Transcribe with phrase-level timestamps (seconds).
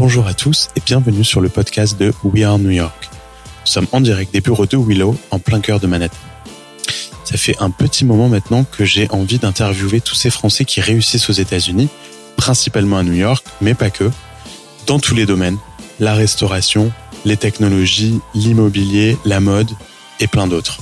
[0.00, 3.10] Bonjour à tous et bienvenue sur le podcast de We Are New York.
[3.12, 6.16] Nous sommes en direct des bureaux de Willow, en plein cœur de Manhattan.
[7.24, 11.28] Ça fait un petit moment maintenant que j'ai envie d'interviewer tous ces Français qui réussissent
[11.28, 11.90] aux États-Unis,
[12.38, 14.10] principalement à New York, mais pas que,
[14.86, 15.58] dans tous les domaines,
[15.98, 16.90] la restauration,
[17.26, 19.68] les technologies, l'immobilier, la mode
[20.18, 20.78] et plein d'autres.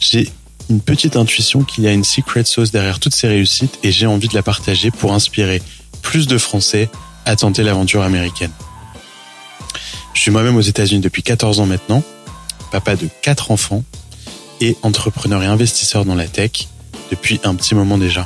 [0.00, 0.32] J'ai
[0.70, 4.06] une petite intuition qu'il y a une secret sauce derrière toutes ces réussites et j'ai
[4.06, 5.60] envie de la partager pour inspirer
[6.00, 6.88] plus de Français
[7.28, 8.52] à tenter l'aventure américaine.
[10.14, 12.02] Je suis moi-même aux États-Unis depuis 14 ans maintenant,
[12.72, 13.84] papa de 4 enfants
[14.62, 16.68] et entrepreneur et investisseur dans la tech
[17.10, 18.24] depuis un petit moment déjà.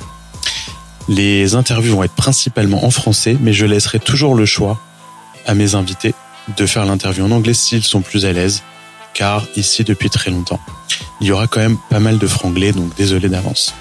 [1.08, 4.78] Les interviews vont être principalement en français, mais je laisserai toujours le choix
[5.48, 6.14] à mes invités
[6.56, 8.62] de faire l'interview en anglais s'ils sont plus à l'aise,
[9.14, 10.60] car ici depuis très longtemps,
[11.20, 13.74] il y aura quand même pas mal de franglais, donc désolé d'avance.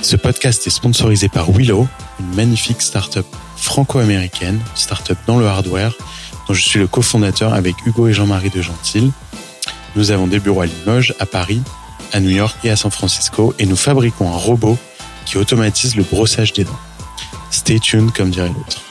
[0.00, 1.86] Ce podcast est sponsorisé par Willow,
[2.18, 3.26] une magnifique startup
[3.64, 5.94] franco-américaine, startup dans le hardware,
[6.46, 9.10] dont je suis le cofondateur avec Hugo et Jean-Marie de Gentil.
[9.96, 11.62] Nous avons des bureaux à Limoges, à Paris,
[12.12, 14.76] à New York et à San Francisco, et nous fabriquons un robot
[15.24, 16.78] qui automatise le brossage des dents.
[17.50, 18.82] Stay tuned, comme dirait l'autre.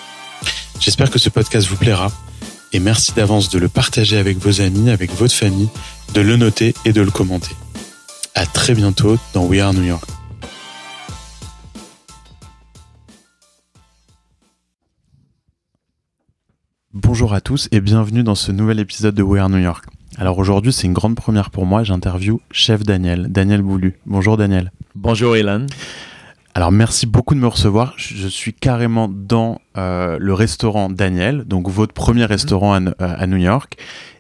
[0.80, 2.12] J'espère que ce podcast vous plaira,
[2.72, 5.70] et merci d'avance de le partager avec vos amis, avec votre famille,
[6.14, 7.56] de le noter et de le commenter.
[8.34, 10.10] À très bientôt dans We Are New York.
[16.96, 19.86] Bonjour à tous et bienvenue dans ce nouvel épisode de We Are New York.
[20.20, 21.84] Alors aujourd'hui, c'est une grande première pour moi.
[21.84, 23.98] J'interview Chef Daniel, Daniel Boulu.
[24.06, 24.72] Bonjour Daniel.
[24.94, 25.66] Bonjour Elan.
[26.54, 27.96] Alors merci beaucoup de me recevoir.
[27.98, 33.38] Je suis carrément dans euh, le restaurant Daniel, donc votre premier restaurant à, à, New
[33.38, 33.76] York,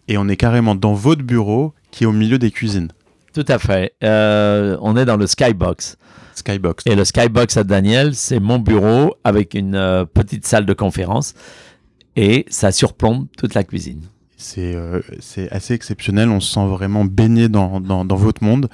[0.07, 2.89] et on est carrément dans votre bureau qui est au milieu des cuisines.
[3.35, 3.93] Tout à fait.
[4.03, 5.97] Euh, on est dans le Skybox.
[6.33, 6.87] Skybox.
[6.87, 11.35] Et le Skybox à Daniel, c'est mon bureau avec une euh, petite salle de conférence
[12.15, 14.01] et ça surplombe toute la cuisine.
[14.35, 14.99] C'est euh,
[15.51, 18.67] assez exceptionnel, on se sent vraiment baigné dans, dans, dans votre monde.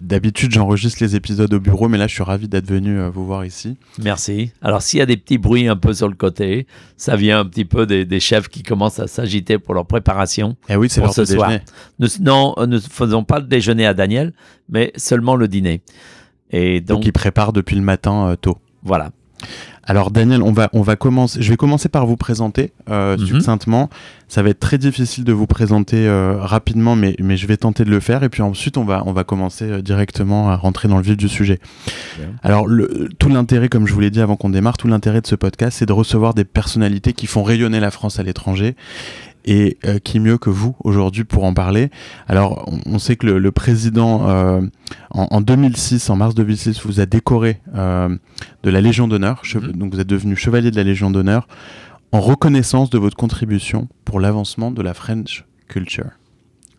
[0.00, 3.26] D'habitude, j'enregistre les épisodes au bureau, mais là, je suis ravi d'être venu euh, vous
[3.26, 3.76] voir ici.
[4.00, 4.52] Merci.
[4.62, 7.44] Alors, s'il y a des petits bruits un peu sur le côté, ça vient un
[7.44, 10.56] petit peu des, des chefs qui commencent à s'agiter pour leur préparation.
[10.68, 11.50] Eh oui, c'est ce soir.
[11.98, 14.32] Nous, non, nous ne faisons pas le déjeuner à Daniel,
[14.68, 15.82] mais seulement le dîner.
[16.52, 18.58] Et donc, donc ils préparent depuis le matin euh, tôt.
[18.84, 19.10] Voilà.
[19.84, 21.42] Alors Daniel, on va, on va commencer.
[21.42, 23.26] Je vais commencer par vous présenter euh, mm -hmm.
[23.26, 23.90] succinctement.
[24.28, 27.84] Ça va être très difficile de vous présenter euh, rapidement, mais, mais je vais tenter
[27.84, 28.22] de le faire.
[28.22, 31.16] Et puis ensuite, on va, on va commencer euh, directement à rentrer dans le vif
[31.16, 31.58] du sujet.
[32.42, 35.26] Alors le, tout l'intérêt, comme je vous l'ai dit avant qu'on démarre, tout l'intérêt de
[35.26, 38.76] ce podcast, c'est de recevoir des personnalités qui font rayonner la France à l'étranger
[39.44, 41.90] et euh, qui mieux que vous aujourd'hui pour en parler
[42.28, 44.60] Alors, on, on sait que le, le président, euh,
[45.10, 48.14] en, en, 2006, en mars 2006, vous a décoré euh,
[48.62, 49.42] de la Légion d'honneur.
[49.54, 49.72] Mmh.
[49.72, 51.48] Donc, vous êtes devenu chevalier de la Légion d'honneur
[52.12, 56.10] en reconnaissance de votre contribution pour l'avancement de la French culture.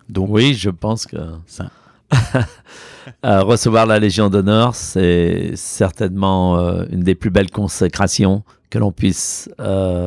[0.09, 1.71] Donc, oui, je pense que ça.
[3.23, 6.57] recevoir la Légion d'honneur, c'est certainement
[6.91, 9.49] une des plus belles consécrations que l'on puisse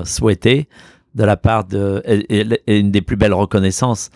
[0.05, 0.69] souhaiter
[1.15, 4.11] de la part de et, une des plus belles reconnaissances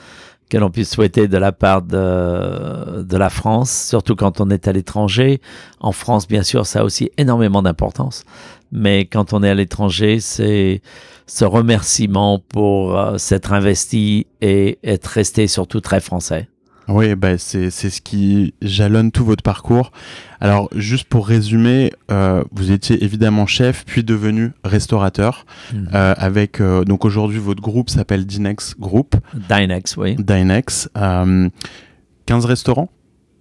[0.50, 4.66] que l'on puisse souhaiter de la part de, de la France, surtout quand on est
[4.66, 5.42] à l'étranger.
[5.78, 8.24] En France, bien sûr, ça a aussi énormément d'importance,
[8.72, 10.80] mais quand on est à l'étranger, c'est
[11.26, 16.48] ce remerciement pour euh, s'être investi et être resté surtout très français.
[16.88, 19.92] Oui, bah c'est ce qui jalonne tout votre parcours.
[20.40, 25.44] Alors, juste pour résumer, euh, vous étiez évidemment chef, puis devenu restaurateur.
[25.72, 25.76] Mmh.
[25.94, 29.16] Euh, avec euh, donc aujourd'hui votre groupe s'appelle Dinex Group.
[29.48, 30.16] Dinex, oui.
[30.16, 30.88] Dinex.
[32.26, 32.90] 15 restaurants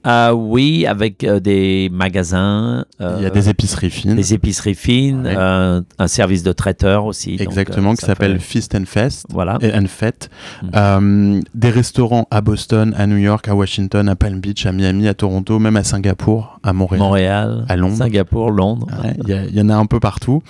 [0.05, 2.85] euh, oui, avec euh, des magasins.
[3.01, 4.15] Euh, Il y a des épiceries fines.
[4.15, 5.35] Des épiceries fines, ouais.
[5.35, 7.35] un service de traiteur aussi.
[7.39, 8.39] Exactement, donc, qui s'appelle.
[8.39, 9.25] Feast and Fest.
[9.29, 9.57] Voilà.
[9.61, 10.29] Et and Fête.
[10.63, 11.41] Mm.
[11.53, 15.13] des restaurants à Boston, à New York, à Washington, à Palm Beach, à Miami, à
[15.13, 16.99] Toronto, même à Singapour, à Montréal.
[16.99, 17.65] Montréal.
[17.67, 17.97] À Londres.
[17.97, 18.87] Singapour, Londres.
[19.25, 20.41] Il ouais, y, y, en a un peu partout.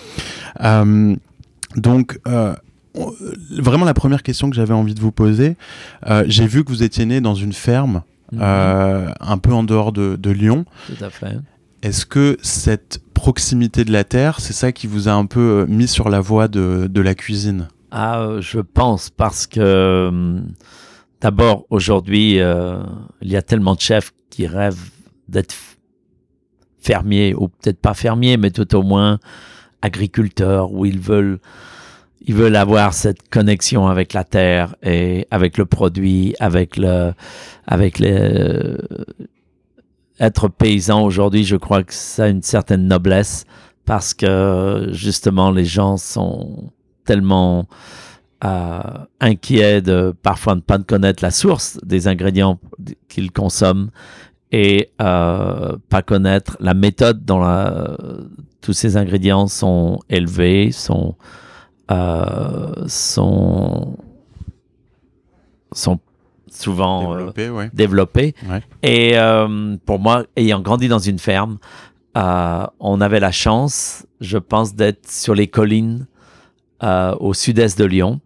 [1.75, 2.19] donc,
[3.51, 5.55] vraiment la première question que j'avais envie de vous poser,
[6.27, 8.39] j'ai vu que vous étiez né dans une ferme Mmh.
[8.41, 10.65] Euh, un peu en dehors de, de Lyon.
[10.87, 11.37] Tout à fait.
[11.81, 15.87] Est-ce que cette proximité de la terre, c'est ça qui vous a un peu mis
[15.87, 17.67] sur la voie de, de la cuisine?
[17.91, 20.41] Ah, je pense parce que
[21.21, 22.83] d'abord aujourd'hui, euh,
[23.21, 24.89] il y a tellement de chefs qui rêvent
[25.29, 25.55] d'être
[26.79, 29.19] fermiers ou peut-être pas fermiers, mais tout au moins
[29.81, 31.39] agriculteurs où ils veulent
[32.21, 37.13] ils veulent avoir cette connexion avec la terre et avec le produit, avec le,
[37.65, 38.77] avec les, euh,
[40.19, 43.45] être paysan aujourd'hui, je crois que ça a une certaine noblesse
[43.85, 46.71] parce que justement les gens sont
[47.05, 47.67] tellement
[48.43, 48.81] euh,
[49.19, 52.59] inquiets de parfois ne pas connaître la source des ingrédients
[53.07, 53.89] qu'ils consomment
[54.51, 57.97] et euh, pas connaître la méthode dont la,
[58.61, 61.15] tous ces ingrédients sont élevés, sont,
[61.91, 63.97] euh, sont,
[65.71, 65.99] sont
[66.49, 67.49] souvent développés.
[67.49, 67.69] Ouais.
[67.73, 68.35] développés.
[68.49, 68.61] Ouais.
[68.83, 71.57] Et euh, pour moi, ayant grandi dans une ferme,
[72.17, 76.07] euh, on avait la chance, je pense, d'être sur les collines
[76.83, 78.19] euh, au sud-est de Lyon.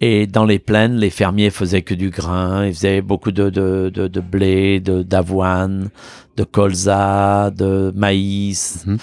[0.00, 2.66] Et dans les plaines, les fermiers faisaient que du grain.
[2.66, 5.88] Ils faisaient beaucoup de, de, de, de blé, d'avoine,
[6.36, 8.84] de, colza, de maïs.
[8.86, 8.94] Mhm.
[8.94, 8.98] Euh,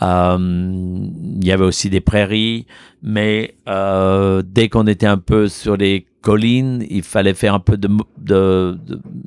[0.00, 2.66] il y avait aussi des prairies.
[3.02, 7.76] Mais euh, dès qu'on était un peu sur les collines, il fallait faire un peu
[7.76, 7.88] de,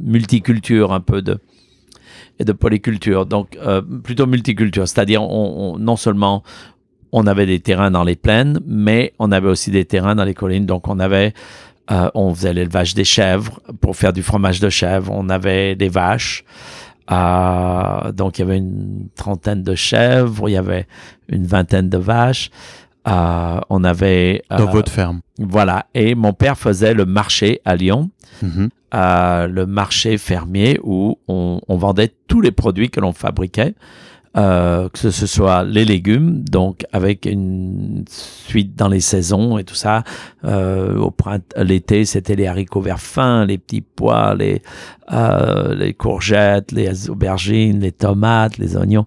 [0.02, 1.40] multiculture, un peu de
[2.42, 3.26] et de polyculture.
[3.26, 6.44] Donc euh, plutôt multiculture, c'est-à-dire on, on- non seulement
[7.12, 10.34] on avait des terrains dans les plaines, mais on avait aussi des terrains dans les
[10.34, 10.66] collines.
[10.66, 11.34] Donc on avait
[11.92, 15.12] euh, on faisait l'élevage des chèvres pour faire du fromage de chèvre.
[15.14, 16.44] On avait des vaches.
[17.12, 20.88] Euh, donc il y avait une trentaine de chèvres, il y avait
[21.28, 22.52] une vingtaine de vaches.
[23.08, 25.22] Euh, on avait Dans euh, votre ferme.
[25.40, 28.10] voilà et mon père faisait le marché à Lyon
[28.92, 33.74] à le marché fermier où on, on vendait tous les produits que l'on fabriquait,
[34.38, 39.76] euh, que ce soit les légumes, donc avec une suite dans les saisons et tout
[39.76, 40.04] ça.
[40.46, 44.62] Euh, au printemps, l'été, c'était les haricots verts fins, les petits pois, les,
[45.12, 49.06] euh, les courgettes, les aubergines, les tomates, les oignons.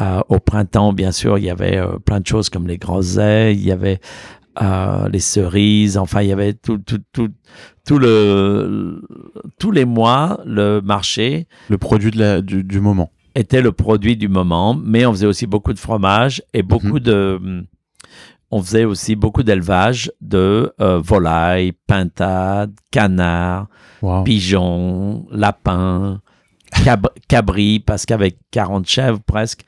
[0.00, 3.56] Euh, au printemps, bien sûr, il y avait euh, plein de choses comme les groseilles,
[3.56, 4.00] il y avait
[4.62, 7.28] euh, les cerises, enfin, il y avait tout, tout, tout,
[7.86, 9.02] tout le,
[9.58, 13.10] tous les mois, le marché Le produit de la, du, du moment.
[13.34, 17.64] Était le produit du moment, mais on faisait aussi beaucoup de fromage et beaucoup de.
[18.50, 23.66] On faisait aussi beaucoup d'élevage de euh, volailles, pintades, canards,
[24.02, 24.24] Wow.
[24.24, 26.20] pigeons, lapins,
[26.84, 29.64] cab- cabris, parce qu'avec 40 chèvres presque,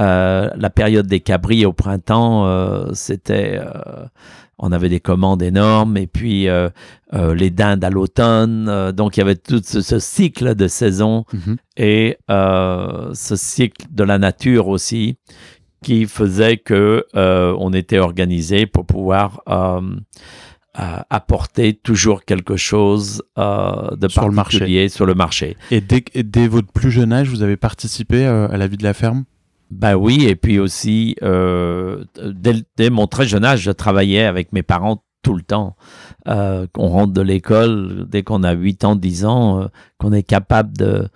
[0.00, 3.60] euh, la période des cabris au printemps, euh, c'était.
[4.58, 6.68] On avait des commandes énormes, et puis euh,
[7.12, 8.66] euh, les dindes à l'automne.
[8.68, 11.56] euh, donc il y avait tout ce, ce cycle de saison Mhm.
[11.76, 15.16] et ce cycle de la nature aussi
[15.82, 19.40] qui faisait que on était organisé pour pouvoir
[21.10, 24.58] apporter toujours quelque chose de Sur le marché.
[24.58, 25.56] particulier sur le marché.
[25.70, 28.82] Et dès, et dès votre plus jeune âge, vous avez participé à la vie de
[28.82, 29.24] la ferme?
[29.74, 34.62] Ben oui, et puis aussi, euh, dès, mon très jeune âge, je travaillais avec mes
[34.62, 35.74] parents tout le temps.
[36.28, 39.66] Euh, qu'on rentre de l'école, dès qu'on a 8 ans, 10 ans, euh,
[39.98, 41.08] qu'on est capable de,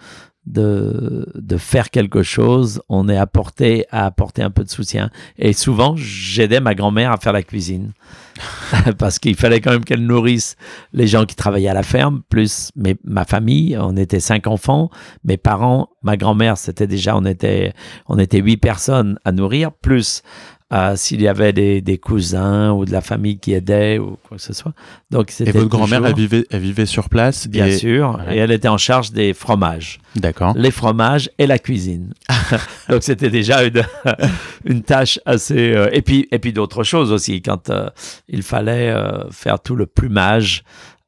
[0.49, 5.11] de, de faire quelque chose, on est apporté à apporter un peu de soutien.
[5.39, 7.93] Et souvent, j'aidais ma grand-mère à faire la cuisine.
[8.99, 10.57] Parce qu'il fallait quand même qu'elle nourrisse
[10.93, 13.77] les gens qui travaillaient à la ferme, plus mes, ma famille.
[13.79, 14.91] On était cinq enfants.
[15.25, 17.73] Mes parents, ma grand-mère, c'était déjà, on était,
[18.07, 20.23] on était huit personnes à nourrir, plus
[20.71, 24.37] euh, s'il y avait des, des cousins ou de la famille qui aidaient ou quoi
[24.37, 24.73] que ce soit.
[25.11, 28.37] Donc, Et votre grand-mère, elle vivait, elle vivait sur place Bien et- sûr, Ouais.
[28.37, 30.53] et elle était en charge des fromages, D'accord.
[30.57, 32.13] les fromages et la cuisine.
[32.91, 33.83] Donc c'était déjà une,
[34.67, 35.73] une tâche assez...
[35.75, 37.89] euh, et puis, et puis d'autres choses aussi, quand euh,
[38.29, 40.65] il fallait euh, faire tout le plumage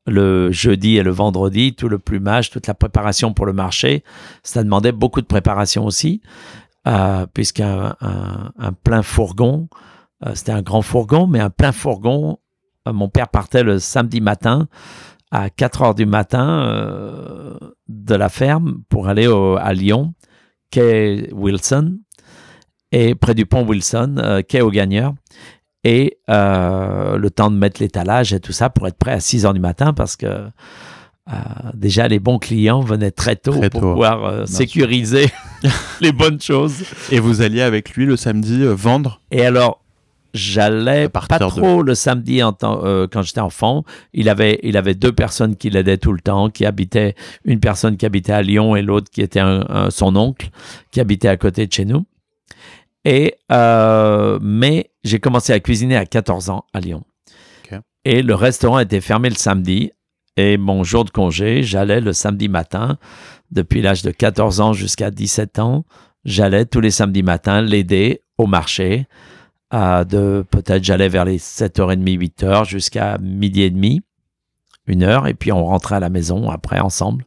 [0.06, 4.02] le jeudi et le vendredi, tout le plumage, toute la préparation pour le marché,
[4.42, 6.20] ça demandait beaucoup de préparation aussi,
[6.86, 9.68] euh, puisqu'un un, un plein fourgon,
[10.24, 12.38] euh, c'était un grand fourgon, mais un plein fourgon,
[12.88, 14.68] euh, mon père partait le samedi matin
[15.30, 17.56] à 4 heures du matin
[17.88, 20.14] de la ferme pour aller à Lyon,
[20.72, 21.98] quai Wilson,
[22.90, 25.14] et près du pont Wilson, quai aux gagneurs.
[25.84, 29.54] Et le temps de mettre l'étalage et tout ça pour être prêt à 6 heures
[29.54, 30.48] du matin parce que
[31.74, 35.26] déjà les bons clients venaient très tôt Très pour tôt, pouvoir euh, sécuriser
[36.00, 36.84] les bonnes choses.
[37.10, 39.82] Et vous alliez avec lui le samedi euh, vendre Et alors,
[40.34, 43.84] j'allais pas de- trop le samedi en temps- euh, quand j'étais enfant.
[44.12, 47.96] Il avait, il avait deux personnes qui l'aidaient tout le temps, qui habitaient, une personne
[47.96, 50.50] qui habitait à Lyon et l'autre qui était un- un- son oncle,
[50.92, 52.04] qui habitait à côté de chez nous.
[53.04, 57.02] Et, euh, mais j'ai commencé à cuisiner à 14 ans à Lyon.
[58.06, 59.90] Et le restaurant était fermé le samedi.
[60.40, 62.96] Et mon jour de congé, j'allais le samedi matin,
[63.50, 65.84] depuis l'âge de 14 ans jusqu'à 17 ans,
[66.24, 69.06] j'allais tous les samedis matins l'aider au marché.
[69.70, 74.00] peut-être j'allais vers les 7h30, 8h jusqu'à midi et demi,
[74.86, 77.26] une heure, et puis on rentrait à la maison après ensemble,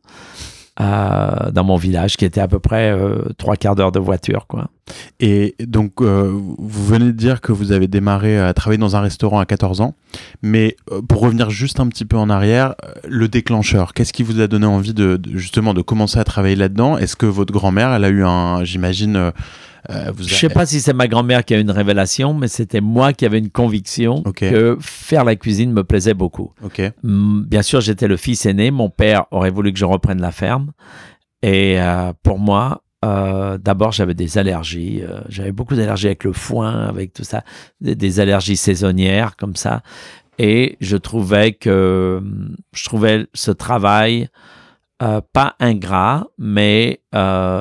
[0.82, 4.48] euh, dans mon village qui était à peu près euh, trois quarts d'heure de voiture.
[4.48, 4.70] quoi.
[5.20, 9.02] Et donc, euh, vous venez de dire que vous avez démarré à travailler dans un
[9.02, 9.94] restaurant à 14 ans.
[10.42, 10.76] Mais
[11.08, 12.76] pour revenir juste un petit peu en arrière,
[13.08, 16.56] le déclencheur, qu'est-ce qui vous a donné envie de, de- justement de commencer à travailler
[16.56, 16.98] là-dedans?
[16.98, 19.32] Est-ce que votre grand-mère, elle a eu un, j'imagine,
[19.90, 22.48] euh, vous Je sais pas si c'est ma grand-mère qui a eu une révélation, mais
[22.48, 26.54] c'était moi qui avais une conviction que faire la cuisine me plaisait beaucoup.
[27.04, 28.72] Bien sûr, j'étais le fils aîné.
[28.72, 30.72] Mon père aurait voulu que je reprenne la ferme.
[31.42, 35.02] Et euh, pour moi, euh, d'abord, j'avais des allergies.
[35.04, 37.44] euh, j'avais beaucoup d'allergies avec le foin, avec tout ça,
[37.82, 39.82] des, des allergies saisonnières comme ça.
[40.40, 42.22] Et je trouvais que
[42.74, 44.30] je trouvais ce travail
[45.02, 47.02] euh, pas ingrat, mais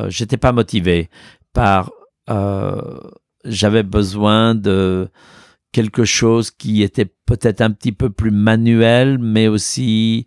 [0.08, 1.10] j'étais pas motivé
[1.52, 1.90] par.
[2.30, 2.98] Euh,
[3.44, 5.08] j'avais besoin de
[5.72, 10.26] quelque chose qui était peut-être un petit peu plus manuel, mais aussi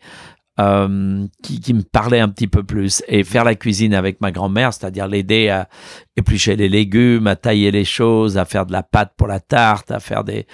[0.59, 3.03] euh, qui, me parlait un petit peu plus.
[3.07, 5.69] Et faire la cuisine avec ma grand-mère, c'est-à-dire l'aider à
[6.17, 9.91] éplucher les légumes, à tailler les choses, à faire de la pâte pour la tarte,
[9.91, 10.47] à faire des,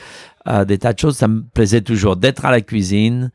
[0.68, 3.32] des tas de choses, ça me plaisait toujours d'être à la cuisine.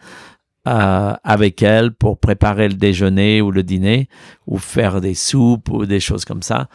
[0.67, 4.09] euh, avec elle pour préparer le déjeuner ou le dîner
[4.47, 6.69] ou faire des soupes ou des choses comme ça,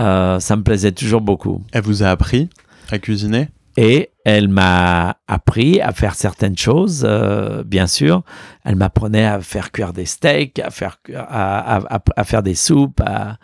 [0.00, 1.62] euh, ça me plaisait toujours beaucoup.
[1.72, 2.48] Elle vous a appris
[2.90, 3.48] à cuisiner?
[3.78, 8.22] Et elle m'a appris à faire certaines choses, euh, bien sûr.
[8.64, 12.54] Elle m'apprenait à faire cuire des steaks, à faire, à, à- à- à faire des
[12.54, 13.02] soupes.
[13.04, 13.36] à-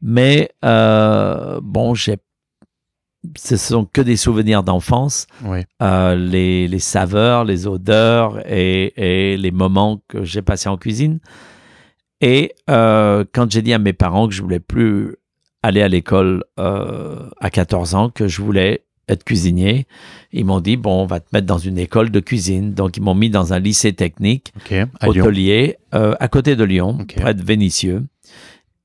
[0.00, 2.18] Mais euh, bon, j'ai,
[3.36, 5.26] ce sont que des souvenirs d'enfance.
[5.44, 5.64] Oui.
[5.82, 11.18] Euh, les, les saveurs, les odeurs et, et les moments que j'ai passés en cuisine.
[12.20, 15.16] Et quand j'ai dit à mes parents que je voulais plus
[15.62, 19.86] aller à l'école euh, à 14 ans, que je voulais être cuisinier,
[20.32, 22.72] ils m'ont dit, bon, on va te mettre dans une école de cuisine.
[22.72, 24.74] Donc, ils m'ont mis dans un lycée technique Ok.
[25.00, 28.04] À hôtelier euh, à côté de Lyon, près de Vénissieux,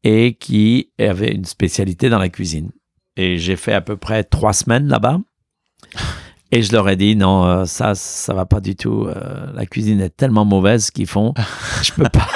[0.03, 2.71] et qui avait une spécialité dans la cuisine.
[3.15, 5.19] Et j'ai fait à peu près trois semaines là-bas.
[6.51, 9.07] Et je leur ai dit non, euh, ça, ça va pas du tout.
[9.53, 11.33] la cuisine est tellement mauvaise qu'ils font.
[11.83, 12.27] je peux pas.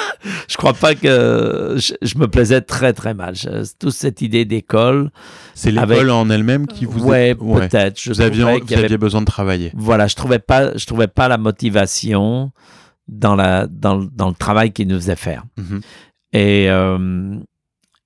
[0.48, 3.34] Je crois pas que je, je me plaisais très très mal.
[3.34, 5.10] Je- toute cette idée d'école.
[5.54, 7.04] C'est l'école avec- en elle-même qui vous.
[7.04, 7.68] ouais, ouais.
[7.68, 8.00] peut-être.
[8.08, 9.72] Vous aviez, vous avait aviez besoin de travailler.
[9.74, 12.52] voilà, je trouvais pas, je trouvais pas la motivation
[13.08, 15.44] dans la dans, le- dans le travail qu'il nous faisait faire.
[15.56, 15.80] Mhm.
[16.32, 17.36] Et euh,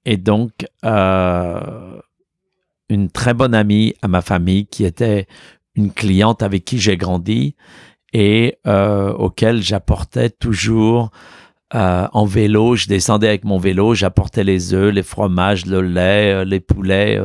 [0.04, 0.52] et donc
[0.84, 2.00] euh,
[2.88, 5.26] une très bonne amie à ma famille qui était
[5.74, 7.54] une cliente avec qui j'ai grandi
[8.12, 11.10] et euh, auquel j'apportais toujours
[11.74, 12.76] euh, en vélo.
[12.76, 17.20] Je descendais avec mon vélo, j'apportais les œufs, les fromages, le lait, euh, les poulets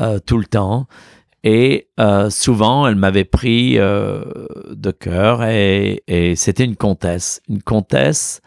[0.00, 0.88] euh, tout le temps.
[1.44, 1.88] Et
[2.30, 6.02] souvent, elle m'avait pris de cœur et,
[6.36, 7.40] c'était une comtesse.
[7.48, 8.42] Une comtesse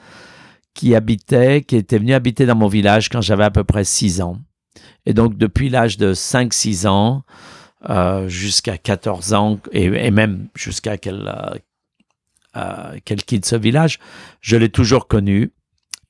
[0.74, 4.22] qui habitait, qui était venue habiter dans mon village quand j'avais à peu près 6
[4.22, 4.38] ans.
[5.06, 7.24] Et donc, depuis l'âge de 5-6 ans
[8.28, 11.34] jusqu'à 14 ans, et, et même jusqu'à qu'elle
[12.56, 14.00] euh, qu'elle quitte ce village,
[14.42, 15.54] je l'ai toujours connue.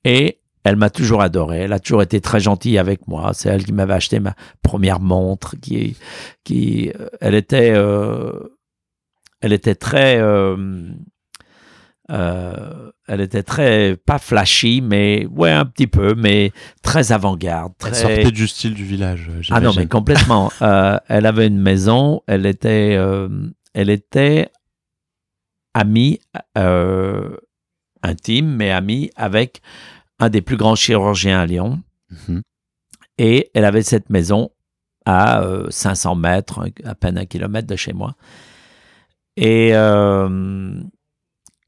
[0.04, 1.60] Et elle m'a toujours adoré.
[1.60, 3.32] Elle a toujours été très gentille avec moi.
[3.34, 5.56] C'est elle qui m'avait acheté ma première montre.
[5.62, 5.96] Qui,
[6.44, 8.32] qui, euh, elle était, euh,
[9.42, 10.88] elle était très, euh,
[12.12, 16.52] euh, elle était très pas flashy, mais ouais un petit peu, mais
[16.84, 17.74] très avant-garde.
[17.84, 19.30] Elle très- sortait du style du village.
[19.52, 20.52] ah non, mais complètement.
[21.08, 22.98] Elle avait une maison, elle était,
[23.74, 24.50] elle était
[25.74, 26.20] amie,
[26.58, 27.36] euh,
[28.04, 29.62] intime, mais amie avec
[30.20, 31.82] un des plus grands chirurgiens à Lyon.
[32.28, 32.42] Mhm.
[33.18, 34.52] Et elle avait cette maison
[35.06, 38.16] à euh, 500 mètres, un- à peine un kilomètre de chez moi.
[39.38, 40.80] Et euh,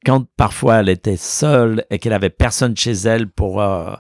[0.06, 3.94] quand parfois elle était seule et qu'elle avait personne chez elle pour, euh,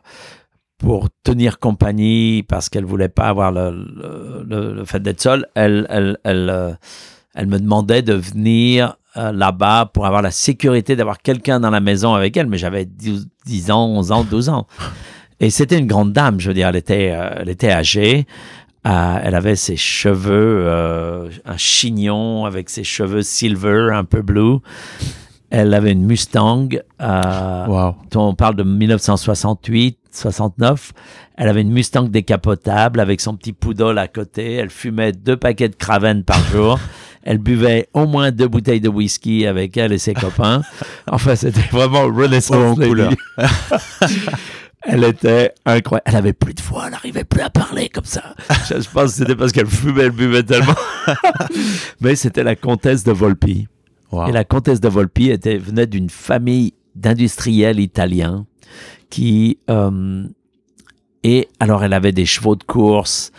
[0.77, 5.87] pour tenir compagnie parce qu'elle voulait pas avoir le, le- le- fait d'être seule, elle,
[5.89, 6.73] elle, elle, euh,
[7.33, 11.79] elle me demandait de venir euh, là-bas pour avoir la sécurité d'avoir quelqu'un dans la
[11.79, 12.47] maison avec elle.
[12.47, 14.67] Mais j'avais 10, 10 ans, 11 ans, 12 ans.
[15.39, 18.25] Et c'était une grande dame, je veux dire, elle était, euh, elle était âgée.
[18.87, 24.59] Euh, elle avait ses cheveux, euh, un chignon avec ses cheveux silver, un peu bleu.
[25.49, 26.69] Elle avait une Mustang.
[26.99, 27.95] Waouh.
[28.15, 30.93] on parle de 1968, 69.
[31.35, 34.53] Elle avait une Mustang décapotable avec son petit poodle à côté.
[34.53, 36.79] Elle fumait deux paquets de Craven par jour.
[37.23, 40.61] Elle buvait au moins deux bouteilles de whisky avec elle et ses copains.
[41.07, 43.11] Enfin, c'était vraiment Renaissance Oh, en couleur.
[43.37, 44.19] lady.
[44.85, 46.03] Elle était incroyable.
[46.05, 48.35] Elle avait plus de voix, elle n'arrivait plus à parler comme ça.
[48.69, 50.75] Je, pense que c'était parce qu'elle fumait, elle buvait tellement.
[52.01, 53.67] Mais c'était la comtesse de Volpi.
[54.27, 58.45] Et la comtesse de Volpi était, venait d'une famille d'industriels italiens
[59.09, 59.57] qui...
[59.69, 60.25] euh,
[61.23, 63.31] et alors, elle avait des chevaux de course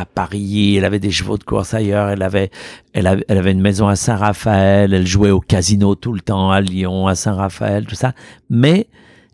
[0.00, 2.50] à Paris, elle avait des chevaux de course ailleurs, elle avait,
[2.92, 6.50] elle avait, elle avait une maison à Saint-Raphaël, elle jouait au casino tout le temps
[6.50, 8.14] à Lyon, à Saint-Raphaël, tout ça.
[8.48, 8.88] Mais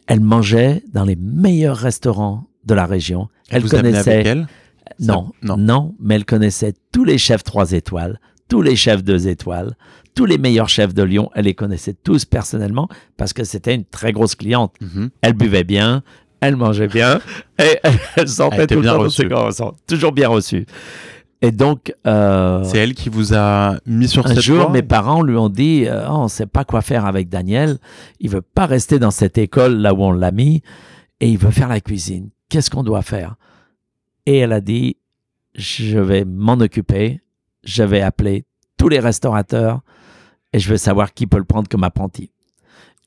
[0.06, 3.28] elle mangeait dans les meilleurs restaurants de la région.
[3.50, 4.12] Elle vous connaissait.
[4.12, 4.46] avec elle?
[4.98, 5.94] Non, non, non.
[6.00, 9.76] mais elle connaissait tous les chefs trois étoiles, tous les chefs deux étoiles,
[10.14, 11.30] tous les meilleurs chefs de Lyon.
[11.34, 14.74] Elle les connaissait tous personnellement parce que c'était une très grosse cliente.
[14.80, 15.10] Mhm.
[15.22, 16.02] Elle buvait bien,
[16.40, 17.20] elle mangeait bien
[17.58, 19.22] et elle Elle sortait était tout le bien temps de reçue.
[19.22, 19.74] ses conventions.
[19.86, 20.66] Toujours bien reçue.
[21.42, 24.82] Et donc, euh, C'est elle qui vous a mis sur un cette jour, voie mes
[24.82, 27.78] parents lui ont dit euh, Oh, On ne sait pas quoi faire avec Daniel.
[28.20, 30.62] Il veut pas rester dans cette école là où on l'a mis
[31.20, 32.30] et il veut faire la cuisine.
[32.48, 33.36] Qu'est-ce qu'on doit faire?
[34.24, 34.96] Et elle a dit
[35.54, 37.20] Je vais m'en occuper.
[37.64, 38.44] Je vais appeler
[38.78, 39.80] tous les restaurateurs
[40.52, 42.30] et je veux savoir qui peut le prendre comme apprenti.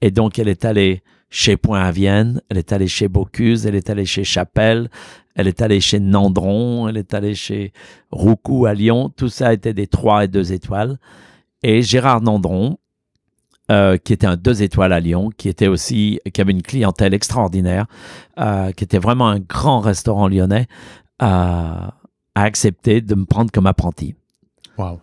[0.02, 3.76] Et donc, elle est allée chez Point à Vienne, elle est allée chez Bocuse, elle
[3.76, 4.90] est allée chez Chapelle,
[5.36, 7.72] elle est allée chez Nandron, elle est allée chez
[8.12, 9.10] Roucou à Lyon.
[9.16, 10.98] Tout ça était des 3 et 2 étoiles.
[11.64, 12.78] Et Gérard Nandron,
[13.72, 17.14] euh, qui était un 2 étoiles à Lyon, qui était aussi, qui avait une clientèle
[17.14, 17.86] extraordinaire,
[18.40, 20.68] euh, qui était vraiment un grand restaurant lyonnais,
[21.22, 21.94] euh, a
[22.36, 24.16] accepté de me prendre comme apprenti.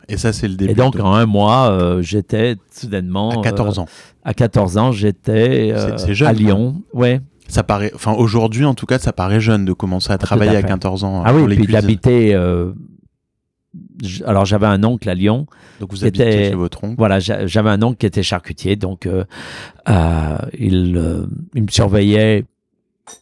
[0.08, 0.72] Et ça, c'est le début.
[0.72, 3.40] Et donc, de- en un mois, euh, j'étais soudainement.
[3.40, 3.86] à 14 euh, ans.
[4.24, 6.32] à 14 ans, j'étais euh, à quoi.
[6.32, 6.82] Lyon.
[6.92, 7.20] Ouais.
[7.48, 10.58] Ça paraît, enfin aujourd'hui en tout cas, ça paraît jeune de commencer à travailler à
[10.58, 10.66] à, fait.
[10.68, 11.22] 14 ans.
[11.24, 12.32] Ah pour oui, les puis j'habitais.
[12.34, 12.72] euh,
[14.24, 15.46] alors, j'avais un oncle à Lyon.
[15.80, 16.96] Donc vous habitiez chez votre oncle.
[16.98, 19.24] Voilà, j'a- j'avais un oncle qui était charcutier, donc euh,
[19.88, 22.44] euh, il, euh, il me surveillait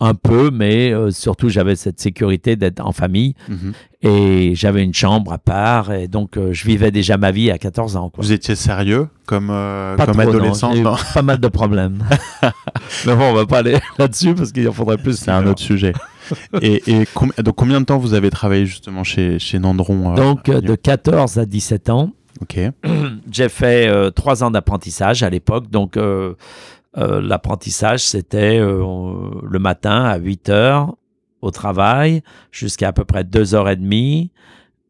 [0.01, 3.73] un peu, mais euh, surtout j'avais cette sécurité d'être en famille Mhm.
[4.03, 7.59] et j'avais une chambre à part et donc euh, je vivais déjà ma vie à
[7.59, 8.09] 14 ans.
[8.11, 8.25] Quoi.
[8.25, 10.97] Vous étiez sérieux comme, euh, Pas comme trop, non, adolescent non?
[11.13, 12.03] pas mal de problèmes.
[13.07, 15.19] mais bon, on va pas aller là-dessus parce qu'il en faudrait plus.
[15.19, 15.93] C'est un autre sujet.
[16.63, 20.47] et et com- donc combien de temps vous avez travaillé justement chez, chez Nandron Donc,
[20.51, 22.59] de 14 à 17 ans, Ok.
[23.31, 25.71] j'ai fait trois ans d'apprentissage à l'époque.
[25.71, 25.97] Donc,
[26.97, 30.97] euh, l'apprentissage, c'était euh, le matin à 8 heures
[31.41, 34.31] au travail jusqu'à à peu près 2h30,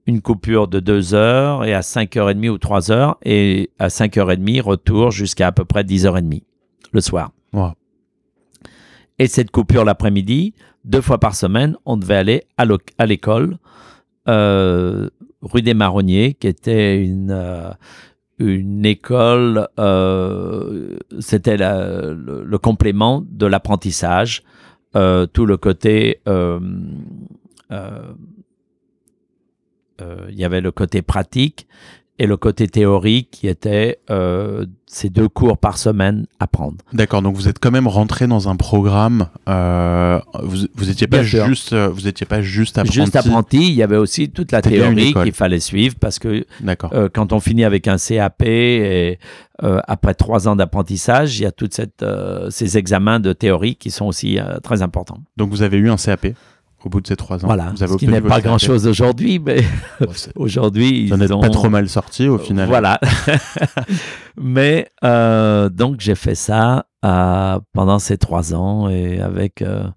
[0.06, 5.10] une coupure de 2 heures et à 5h30 ou 3 heures et à 5h30, retour
[5.10, 6.42] jusqu'à à peu près 10h30
[6.92, 7.32] le soir.
[7.52, 7.72] Wow.
[9.18, 12.42] Et cette coupure l'après-midi, deux fois par semaine, on devait aller
[12.98, 13.58] à l'école
[14.28, 15.08] euh,
[15.42, 17.70] rue des Marronniers, qui était une, euh,
[18.38, 24.42] une école, euh, c'était le, complément de l'apprentissage,
[24.96, 26.20] euh, tout le côté...
[26.26, 26.60] euh,
[30.28, 31.68] il y avait le côté pratique
[32.18, 36.76] et le côté théorique qui était euh, ces deux cours par semaine à prendre.
[36.92, 37.22] D'accord.
[37.22, 39.26] Donc vous êtes quand même rentré dans un programme.
[39.48, 43.00] euh, vous vous étiez pas Bien juste euh, vous étiez pas juste apprenti.
[43.00, 46.46] Juste apprenti, il y avait aussi toute la théorie qu'il fallait suivre parce que.
[46.92, 49.18] Euh, quand on finit avec un CAP et
[49.58, 51.80] après trois ans d'apprentissage, il y a toutes
[52.50, 55.18] ces examens de théorie qui sont aussi très importants.
[55.36, 56.28] Donc vous avez eu un CAP
[56.84, 57.48] au bout de ces trois ans.
[57.48, 59.62] Voilà, Vous avez ce qui n'est pas grand-chose aujourd'hui, mais
[60.36, 61.40] aujourd'hui, ils n'êtes ont...
[61.40, 62.68] pas trop mal sorti au final.
[62.68, 63.00] Voilà.
[64.40, 69.88] mais euh, donc j'ai fait ça euh, pendant ces trois ans et avec euh,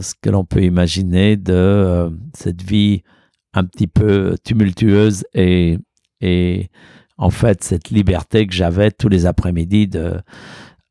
[0.00, 3.02] ce que l'on peut imaginer de cette vie
[3.54, 5.78] un petit peu tumultueuse et,
[6.20, 6.70] et
[7.18, 10.14] en fait cette liberté que j'avais tous les après-midi de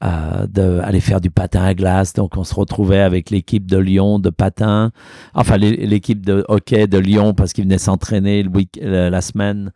[0.04, 2.14] euh, d'aller faire du patin à glace.
[2.14, 4.92] Donc, on se retrouvait avec l'équipe de Lyon de patin,
[5.34, 8.46] enfin l'é- l'équipe de hockey de Lyon parce qu'ils venaient s'entraîner
[8.82, 9.72] la semaine,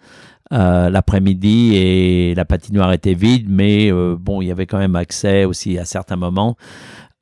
[0.54, 4.96] euh, l'après-midi et la patinoire était vide, mais euh, bon, il y avait quand même
[4.96, 6.56] accès aussi à certains moments.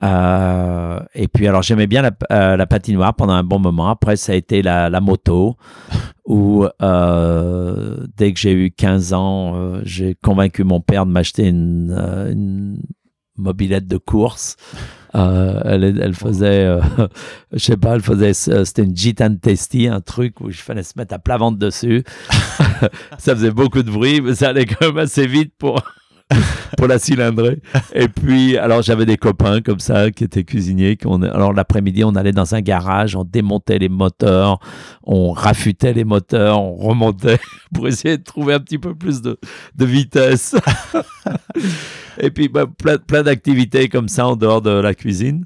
[0.03, 3.89] Euh, et puis, alors, j'aimais bien la, euh, la patinoire pendant un bon moment.
[3.89, 5.55] Après, ça a été la, la moto,
[6.25, 11.91] où euh, dès que j'ai eu 15 ans, j'ai convaincu mon père de m'acheter une,
[12.29, 12.81] une
[13.37, 14.57] mobilette de course.
[15.15, 16.81] Euh, elle, elle faisait, euh,
[17.51, 20.93] je sais pas, elle faisait, c'était une Gitan Testy, un truc où il fallait se
[20.97, 22.03] mettre à plat ventre dessus.
[23.19, 25.81] ça faisait beaucoup de bruit, mais ça allait quand même assez vite pour,
[26.77, 27.61] pour la cylindrer.
[27.93, 30.97] Et puis, alors j'avais des copains comme ça qui étaient cuisiniers.
[31.33, 34.59] Alors l'après-midi, on allait dans un garage, on démontait les moteurs,
[35.03, 37.39] on rafutait les moteurs, on remontait
[37.73, 39.37] pour essayer de trouver un petit peu plus de,
[39.75, 40.55] de vitesse.
[42.19, 45.45] Et puis, bah, plein, plein d'activités comme ça en dehors de la cuisine.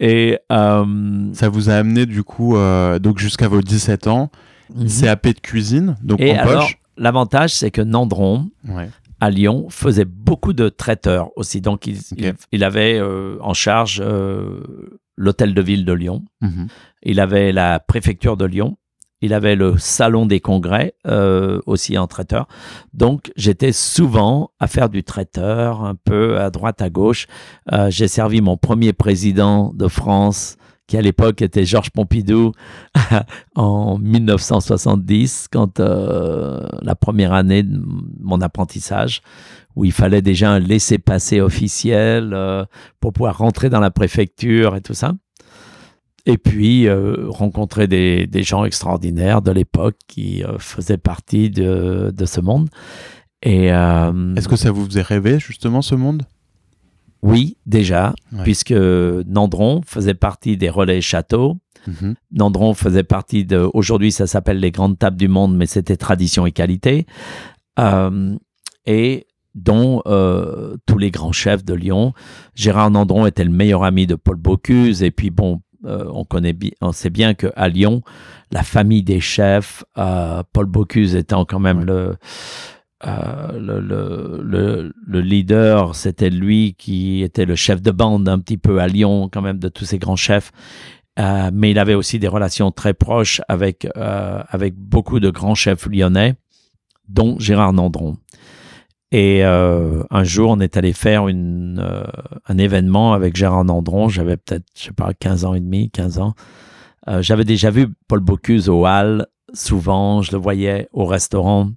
[0.00, 0.84] Et euh,
[1.32, 4.30] Ça vous a amené du coup euh, donc jusqu'à vos 17 ans,
[4.74, 4.88] mhm.
[4.88, 6.78] CAP de cuisine, donc et en alors, poche.
[6.96, 8.88] l'avantage, c'est que Nandron, Ouais.
[9.20, 11.60] À Lyon, faisait beaucoup de traiteurs aussi.
[11.60, 12.18] Donc, il, Ok.
[12.18, 14.60] il, il avait euh, en charge euh,
[15.16, 16.24] l'hôtel de ville de Lyon.
[16.40, 16.66] Mhm.
[17.02, 18.76] Il avait la préfecture de Lyon.
[19.20, 22.46] il avait le salon des congrès, euh, aussi en traiteur.
[22.92, 27.26] Donc, j'étais souvent à faire du traiteur, un peu à droite, à gauche.
[27.72, 32.52] Euh, j'ai servi mon premier président de France, qui à l'époque était Georges Pompidou,
[33.54, 37.80] en 1970, quand euh, la première année de
[38.20, 39.22] mon apprentissage,
[39.76, 42.36] où il fallait déjà un laissez-passer officiel
[43.00, 45.14] pour pouvoir rentrer dans la préfecture et tout ça
[46.26, 52.40] et puis euh, rencontrer des, gens extraordinaires de l'époque qui euh, faisaient partie de, ce
[52.40, 52.68] monde.
[53.46, 56.22] Euh, est-ce que ça vous faisait rêver justement ce monde?
[57.24, 61.56] Oui, déjà, puisque Nandron faisait partie des relais châteaux.
[61.86, 62.14] Mhm.
[62.32, 63.68] Nandron faisait partie de.
[63.74, 67.06] Aujourd'hui, ça s'appelle les grandes tables du monde, mais c'était tradition et qualité.
[68.86, 70.02] et dont
[70.86, 72.12] tous les grands chefs de Lyon.
[72.54, 76.56] Gérard Nandron était le meilleur ami de Paul Bocuse, et puis bon, euh, on connaît
[76.80, 78.02] on sait bien qu'à Lyon,
[78.50, 81.84] la famille des chefs, euh, Paul Bocuse étant quand même
[83.06, 88.56] euh, le, le, le, leader, c'était lui qui était le chef de bande un petit
[88.56, 90.52] peu à Lyon, quand même, de tous ces grands chefs.
[91.18, 96.36] mais il avait aussi des relations très proches avec, avec beaucoup de grands chefs lyonnais,
[97.08, 98.16] dont Gérard Nandron.
[99.14, 102.02] Et euh, un jour, on est allé faire une, euh,
[102.48, 104.08] un événement avec Gérard Nandron.
[104.08, 106.34] J'avais peut-être, je sais pas, 15 ans et demi, 15 ans.
[107.06, 110.20] Euh, j'avais déjà vu Paul Bocuse au hall, souvent.
[110.20, 111.70] Je le voyais au restaurant.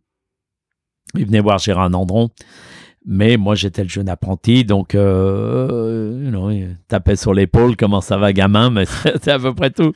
[1.15, 2.29] Il venait voir Gérard Nandron.
[3.05, 8.69] Mais moi, j'étais le jeune apprenti, donc il tapait sur l'épaule, comment ça va, gamin,
[8.69, 9.93] mais c'était à peu près tout.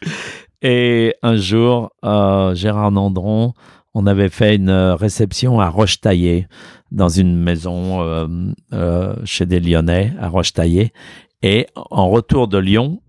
[0.62, 3.54] Et un jour, Gérard Nandron,
[3.94, 6.48] on avait fait une réception à Roche-Taillé
[6.92, 8.28] dans une maison euh,
[8.74, 10.94] euh, chez des Lyonnais à Roche-Taillé.
[11.42, 13.02] Et en retour de Lyon,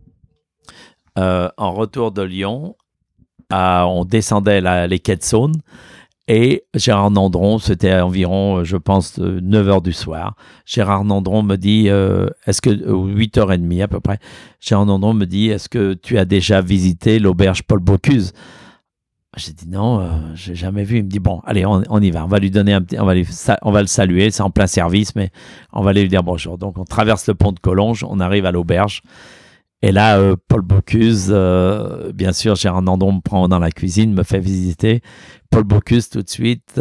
[1.18, 2.76] euh, en retour de Lyon,
[3.50, 5.60] on descendait les quais de Saône
[6.28, 10.36] et Gérard Nandron, c'était environ, je pense, 9 h du soir.
[10.64, 14.18] Gérard Nandron me dit, est-ce que, 8h30 à peu près,
[14.60, 18.32] Gérard Nandron me dit, est-ce que tu as déjà visité l'auberge Paul Bocuse?
[19.38, 20.98] J'ai dit non, euh, j'ai jamais vu.
[20.98, 22.24] Il me dit bon, allez, on, y va.
[22.24, 23.14] On va lui donner un on va,
[23.62, 24.30] on va le saluer.
[24.30, 25.30] C'est en plein service, mais
[25.72, 26.58] on va aller lui dire bonjour.
[26.58, 29.00] Donc on traverse le pont de Collonges, on arrive à l'auberge.
[29.82, 34.14] Et là, euh, Paul Bocuse, euh, bien sûr, Gérard Nandon me prend dans la cuisine,
[34.14, 35.02] me fait visiter.
[35.50, 36.80] Paul Bocuse, tout de suite,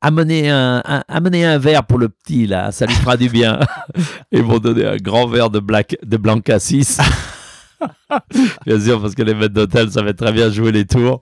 [0.00, 3.60] amenez, un, amenez un verre pour le petit, là, ça lui fera du bien.
[4.32, 6.98] Ils m'ont donné un grand verre de, black, de blanc cassis.
[8.66, 11.20] bien sûr, parce que les maîtres d'hôtel savaient très bien jouer les tours.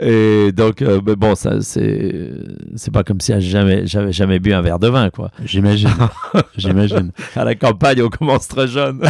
[0.00, 2.30] Et donc, euh, mais bon, ça, c'est,
[2.76, 5.30] c'est pas comme si jamais, j'avais jamais bu un verre de vin, quoi.
[5.44, 5.90] J'imagine.
[6.56, 7.12] J'imagine.
[7.36, 9.00] À la campagne, on commence très jeune.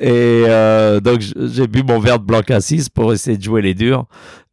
[0.00, 3.74] Et euh, donc, j'ai bu mon verre de blanc cassis pour essayer de jouer les
[3.74, 4.06] durs.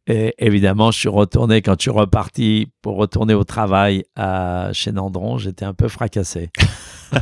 [0.06, 4.92] Et évidemment, je suis retourné, quand je suis reparti pour retourner au travail à, chez
[4.92, 6.50] Nandron, j'étais un peu fracassé.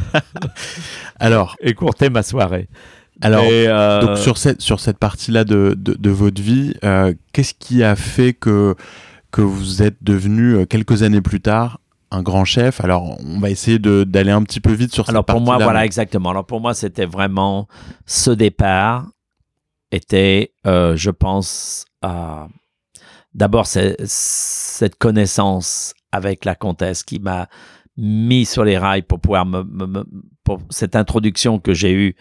[1.21, 2.69] Alors, écourter ma soirée.
[3.23, 7.83] Alors, euh, donc sur cette, sur cette partie-là de, de, votre vie, euh, qu'est-ce qui
[7.83, 8.75] a fait que,
[9.31, 13.79] que vous êtes devenu, quelques années plus tard, un grand chef Alors, on va essayer
[13.79, 16.31] d'aller un petit peu vite sur cette Alors, pour moi, voilà, exactement.
[16.31, 17.69] Alors, pour moi, c'était vraiment
[18.07, 19.07] ce départ
[19.91, 21.85] était, je pense,
[23.35, 27.49] d'abord cette connaissance avec la comtesse qui m'a
[27.97, 29.65] mis sur les rails pour pouvoir me,
[30.45, 32.17] pour cette introduction que j'ai eue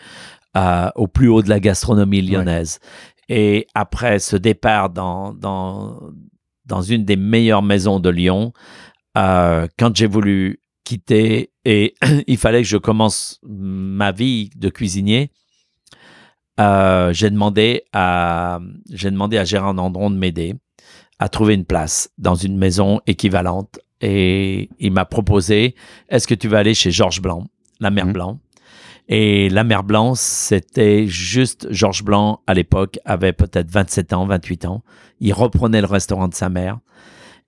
[0.95, 2.79] au plus haut de la gastronomie lyonnaise.
[3.27, 5.99] Et après ce départ dans, dans,
[6.65, 8.53] dans une des meilleures maisons de Lyon,
[9.17, 11.95] euh, quand j'ai voulu quitter et
[12.27, 15.31] il fallait que je commence ma vie de cuisinier,
[16.59, 18.59] euh, j'ai demandé à
[18.91, 20.55] j'ai demandé à Gérard Nandron de m'aider
[21.19, 25.75] à trouver une place dans une maison équivalente et il m'a proposé
[26.09, 27.47] est-ce que tu vas aller chez Georges Blanc,
[27.79, 28.13] la mère mmh.
[28.13, 28.39] Blanc?
[29.07, 34.65] Et la mère Blanc, c'était juste Georges Blanc à l'époque, avait peut-être 27 ans, 28
[34.65, 34.83] ans.
[35.19, 36.79] Il reprenait le restaurant de sa mère.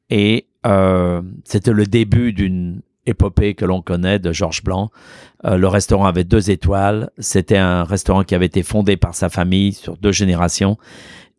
[0.10, 4.90] Et euh, c'était le début d'une épopée que l'on connaît de Georges Blanc.
[5.46, 7.10] Euh, le restaurant avait deux étoiles.
[7.18, 10.78] C'était un restaurant qui avait été fondé par sa famille sur deux générations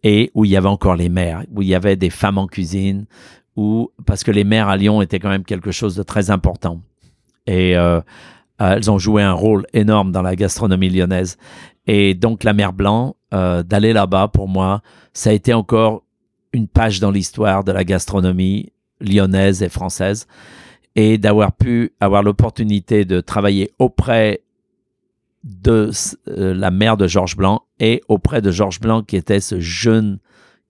[0.03, 2.47] et où il y avait encore les mères, où il y avait des femmes en
[2.47, 3.07] cuisine,
[3.57, 6.81] où, parce que les mères à Lyon étaient quand même quelque chose de très important.
[7.47, 8.01] Et euh,
[8.59, 11.37] elles ont joué un rôle énorme dans la gastronomie lyonnaise.
[11.87, 16.05] Et donc, la mer Blanc, d'aller là-bas, pour moi, ça a été encore
[16.53, 20.27] une page dans l'histoire de la gastronomie lyonnaise et française.
[20.97, 24.43] Et d'avoir pu avoir l'opportunité de travailler auprès
[25.45, 25.91] de
[26.29, 30.19] euh, la mère de Georges Blanc et auprès de Georges Blanc, qui était ce jeune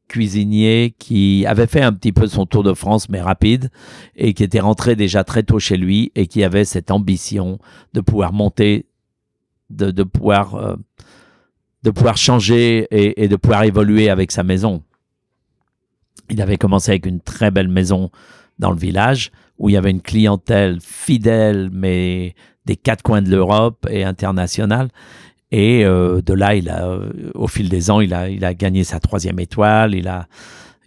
[0.06, 3.70] cuisinier qui avait fait un petit peu son tour de France, mais rapide,
[4.16, 7.58] et qui était rentré déjà très tôt chez lui et qui avait cette ambition
[7.92, 8.86] de pouvoir monter,
[9.70, 10.76] de, pouvoir, euh,
[11.82, 14.82] de pouvoir changer et de pouvoir évoluer avec sa maison.
[16.30, 18.10] Il avait commencé avec une très belle maison
[18.58, 22.34] dans le village où il y avait une clientèle fidèle, mais
[22.66, 24.88] des quatre coins de l'Europe et internationale.
[25.50, 28.54] Et euh, de là, il a, euh, au fil des ans, il a, il a
[28.54, 29.94] gagné sa troisième étoile.
[29.94, 30.26] Il a,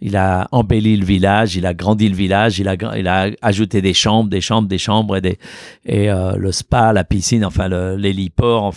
[0.00, 3.80] il a embelli le village, il a grandi le village, il a, il a ajouté
[3.80, 5.38] des chambres, des chambres, des chambres et, des,
[5.84, 8.74] et euh, le spa, la piscine, enfin l'héliport.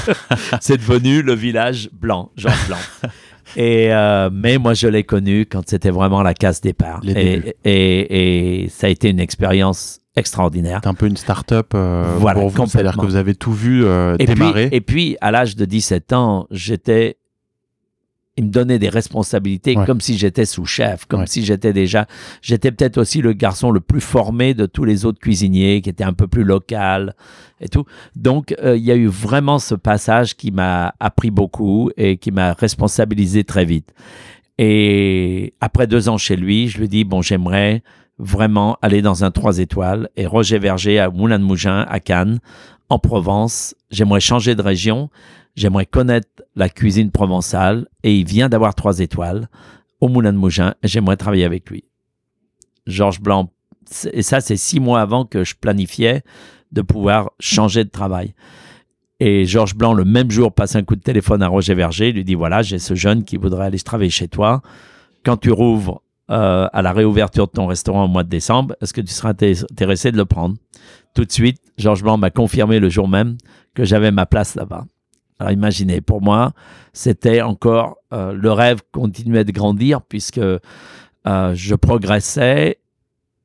[0.60, 3.10] C'est devenu le village blanc, genre blanc.
[3.56, 7.00] Et euh, mais moi, je l'ai connu quand c'était vraiment la case départ.
[7.06, 10.80] Et, et, et, ça a été une expérience extraordinaire.
[10.82, 12.66] C'est un peu une start-up euh, voilà, pour vous.
[12.66, 14.68] C'est-à-dire que vous avez tout vu euh, et démarrer.
[14.68, 17.16] Puis, et puis, à l'âge de 17 ans, j'étais
[18.36, 22.06] il me donnait des responsabilités comme si j'étais sous-chef, comme si j'étais déjà.
[22.42, 26.04] J'étais peut-être aussi le garçon le plus formé de tous les autres cuisiniers, qui était
[26.04, 27.14] un peu plus local
[27.60, 27.84] et tout.
[28.14, 32.30] Donc, euh, il y a eu vraiment ce passage qui m'a appris beaucoup et qui
[32.30, 33.94] m'a responsabilisé très vite.
[34.58, 37.82] Et après deux ans chez lui, je lui dis bon, j'aimerais
[38.18, 40.08] vraiment aller dans un trois étoiles.
[40.16, 42.40] Et Roger Verger à Moulin de Mougin, à Cannes,
[42.88, 43.74] en Provence.
[43.90, 45.10] J'aimerais changer de région
[45.56, 49.48] J'aimerais connaître la cuisine provençale et il vient d'avoir trois étoiles
[50.00, 51.84] au Moulin de Mougin et j'aimerais travailler avec lui.
[52.86, 53.50] Georges Blanc,
[54.12, 56.22] et ça c'est six mois avant que je planifiais
[56.72, 58.34] de pouvoir changer de travail.
[59.18, 62.22] Et Georges Blanc, le même jour, passe un coup de téléphone à Roger Verger, lui
[62.22, 64.60] dit, voilà, j'ai ce jeune qui voudrait aller travailler chez toi.
[65.24, 68.92] Quand tu rouvres euh, à la réouverture de ton restaurant au mois de décembre, est-ce
[68.92, 70.56] que tu seras intéressé de le prendre?
[71.14, 73.38] Tout de suite, Georges Blanc m'a confirmé le jour même
[73.74, 74.84] que j'avais ma place là-bas.
[75.38, 76.52] Alors imaginez, pour moi,
[76.92, 80.58] c'était encore euh, le rêve continuait de grandir puisque euh,
[81.24, 82.78] je progressais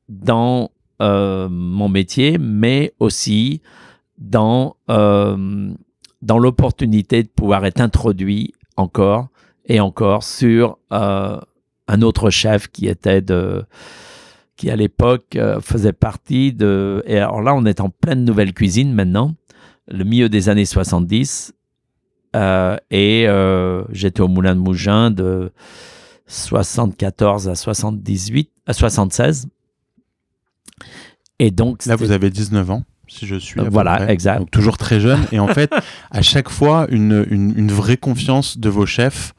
[0.08, 3.62] dans euh, mon métier, mais aussi
[4.18, 9.30] dans, dans l'opportunité de pouvoir être introduit encore
[9.66, 13.66] et encore sur un autre chef qui était de
[14.58, 18.94] qui à l'époque faisait partie de et alors là on est en pleine nouvelle cuisine
[18.94, 19.34] maintenant
[19.88, 21.56] le milieu des années 70
[22.36, 25.52] euh, et euh, j'étais au Moulin de Mougin de
[26.28, 29.48] 74 à 78, à 76.
[31.40, 31.86] Et donc.
[31.86, 33.60] Là, vous avez 19 ans, si je suis.
[33.70, 34.40] voilà, exact.
[34.40, 35.20] Donc, toujours très jeune.
[35.32, 35.72] Et en fait,
[36.10, 39.34] à chaque fois, une, une, une vraie confiance de vos chefs.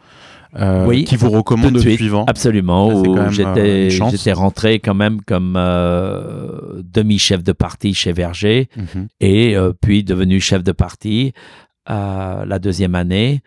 [0.55, 2.27] Euh, oui, qui vous recommandent le suivant.
[2.27, 3.03] Absolument.
[3.31, 9.07] J'étais, rentré quand même comme euh, demi-chef de parti chez Verger mhm.
[9.23, 11.33] et puis devenu chef de parti
[11.87, 13.42] la deuxième année.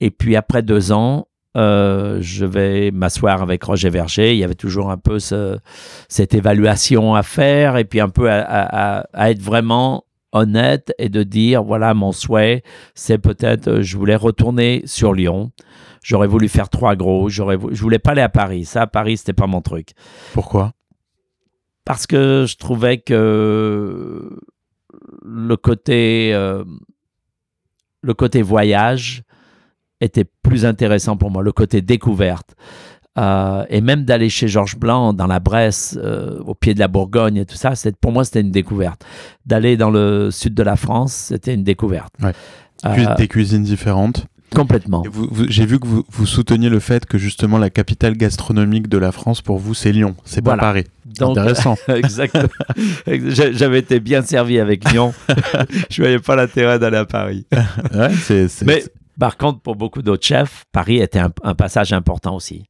[0.00, 4.34] Et puis après deux ans, euh, je vais m'asseoir avec Roger Verger.
[4.34, 5.58] Il y avait toujours un peu ce,
[6.08, 11.62] cette évaluation à faire et puis un peu à, être vraiment honnête et de dire
[11.62, 12.62] voilà mon souhait
[12.94, 15.50] c'est peut-être euh, je voulais retourner sur Lyon.
[16.02, 17.30] J'aurais voulu faire trois gros.
[17.30, 18.66] J'aurais je voulais pas aller à Paris.
[18.66, 19.90] Ça à Paris c'était pas mon truc.
[20.34, 20.72] Pourquoi?
[21.86, 24.38] Parce que je trouvais que
[25.22, 26.64] le côté euh,
[28.06, 29.22] le côté voyage
[30.00, 32.54] était plus intéressant pour moi, le côté découverte.
[33.18, 36.88] Euh, et même d'aller chez Georges Blanc dans la Bresse, euh, au pied de la
[36.88, 39.04] Bourgogne et tout ça, pour moi c'était une découverte.
[39.46, 42.14] D'aller dans le sud de la France, c'était une découverte.
[42.84, 44.26] Euh, des cuisines différentes.
[44.56, 45.02] Complètement.
[45.48, 49.12] J'ai vu que vous, vous, souteniez le fait que justement la capitale gastronomique de la
[49.12, 50.84] France pour vous c'est Lyon, c'est pas Paris.
[51.20, 51.76] Intéressant.
[51.88, 52.48] exactement.
[53.06, 55.14] J'avais été bien servi avec Lyon.
[55.90, 57.46] je voyais pas l'intérêt d'aller à Paris.
[57.94, 58.84] ouais, Mais
[59.18, 62.64] par contre, pour beaucoup d'autres chefs, Paris était un, passage important aussi.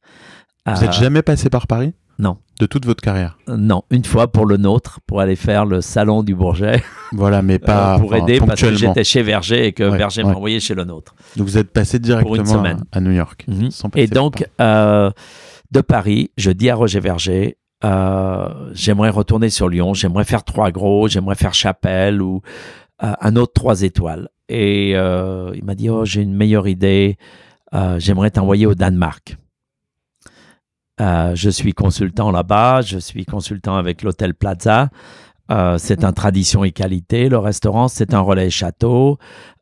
[0.65, 1.93] Vous n'êtes euh, jamais passé par Paris?
[2.19, 2.37] Non.
[2.59, 5.81] De toute votre carrière euh, Non, une fois pour le nôtre, pour aller faire le
[5.81, 6.83] salon du Bourget.
[7.13, 10.33] Voilà, mais pas euh, pour aider parce que j'étais chez Verger et que Verger m'a
[10.33, 11.15] envoyé chez le nôtre.
[11.35, 13.45] Donc vous êtes passé directement à, New York.
[13.47, 13.69] Mhm.
[13.95, 17.57] et donc, de Paris, je dis à Roger Verger,
[18.73, 22.41] j'aimerais retourner sur Lyon, j'aimerais faire trois gros, j'aimerais faire Chapelle ou
[22.99, 24.27] un autre trois étoiles.
[24.49, 27.17] Et il m'a dit, oh, j'ai une meilleure idée,
[27.99, 29.37] j'aimerais t'envoyer au Danemark.
[30.99, 34.89] Euh, je suis consultant là-bas, je suis consultant avec l'hôtel Plaza.
[35.49, 37.29] Euh, c'est un tradition et qualité.
[37.29, 39.17] Le restaurant, c'est un relais château.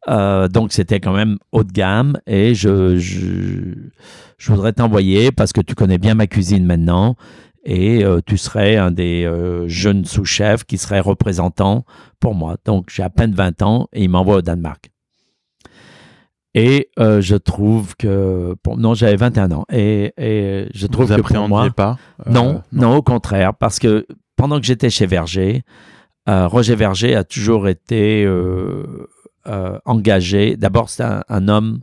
[0.08, 2.18] Euh, donc, c'était quand même haut de gamme.
[2.26, 7.16] Et je, je, voudrais t'envoyer parce que tu connais bien ma cuisine maintenant.
[7.68, 9.28] Et tu serais un des
[9.66, 11.84] jeunes sous-chefs qui serait représentant
[12.20, 12.58] pour moi.
[12.64, 14.92] Donc, j'ai à peine 20 ans et il m'envoie au Danemark.
[16.58, 21.34] Et euh, je trouve que non, j'avais 21 ans et, et je trouve Vous que
[21.34, 25.64] pour moi, pas euh, non, non, au contraire, parce que pendant que j'étais chez Verger,
[26.30, 28.26] euh, Roger Verger a toujours été
[29.86, 30.56] engagé.
[30.56, 31.82] D'abord, c'est un, un homme,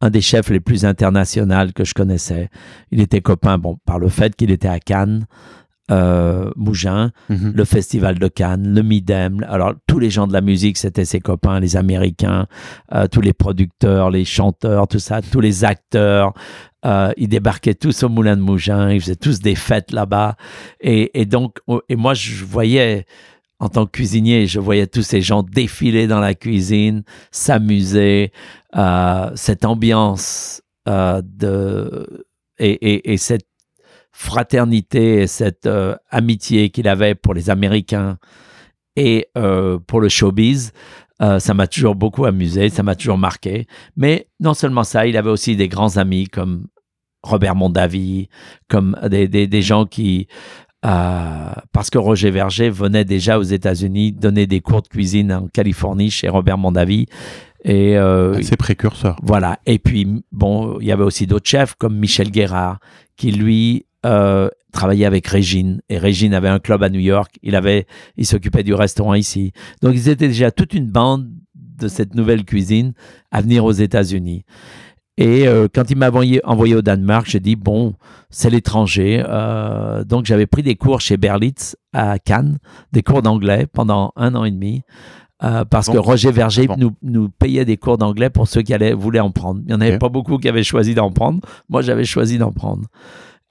[0.00, 2.48] un des chefs les plus internationaux que je connaissais.
[2.92, 5.26] Il était copain, bon, par le fait qu'il était à Cannes,
[5.92, 7.52] euh, Mougin, Mhm.
[7.54, 9.44] le Festival de Cannes, le Midem.
[9.48, 12.46] Alors, tous les gens de la musique, c'était ses copains, les Américains,
[12.94, 16.32] euh, tous les producteurs, les chanteurs, tout ça, tous les acteurs.
[16.84, 20.36] Euh, ils débarquaient tous au Moulin de Mougin, ils faisaient tous des fêtes là-bas.
[20.80, 23.04] Et, et donc, et moi, je voyais,
[23.60, 28.32] en tant que cuisinier, je voyais tous ces gens défiler dans la cuisine, s'amuser,
[29.36, 32.26] cette ambiance de,
[32.58, 33.46] et, et, et cette
[34.12, 38.18] fraternité et cette euh, amitié qu'il avait pour les Américains
[38.94, 40.72] et euh, pour le showbiz,
[41.22, 43.66] euh, ça m'a toujours beaucoup amusé, ça m'a toujours marqué.
[43.96, 46.66] Mais non seulement ça, il avait aussi des grands amis comme
[47.22, 48.28] Robert Mondavi,
[48.68, 50.26] comme des, des, des gens qui...
[50.82, 56.10] parce que Roger Verger venait déjà aux États-Unis donner des cours de cuisine en Californie
[56.10, 57.06] chez Robert Mondavi.
[57.64, 59.16] Et euh, Assez précurseur.
[59.22, 59.60] voilà.
[59.66, 62.78] Et puis, bon, il y avait aussi d'autres chefs comme Michel Guérard,
[63.16, 65.80] qui lui euh, travaillait avec Régine.
[65.88, 67.38] Et Régine avait un club à New York.
[67.42, 67.86] Il avait,
[68.16, 69.52] il s'occupait du restaurant ici.
[69.82, 72.92] Donc, ils étaient déjà toute une bande de cette nouvelle cuisine
[73.30, 74.44] à venir aux États-Unis.
[75.18, 77.94] Et euh, quand il m'a envoyé, envoyé au Danemark, j'ai dit, bon,
[78.30, 79.22] c'est l'étranger.
[79.28, 82.58] Euh, donc, j'avais pris des cours chez Berlitz à Cannes,
[82.92, 84.82] des cours d'anglais pendant un an et demi.
[85.44, 85.94] Euh, parce Bon.
[85.94, 86.76] que Roger Verger Bon.
[86.78, 89.60] nous, nous payait des cours d'anglais pour ceux qui allaient, voulaient en prendre.
[89.64, 91.40] Il n'y en avait pas beaucoup qui avaient choisi d'en prendre.
[91.68, 92.86] Moi, j'avais choisi d'en prendre.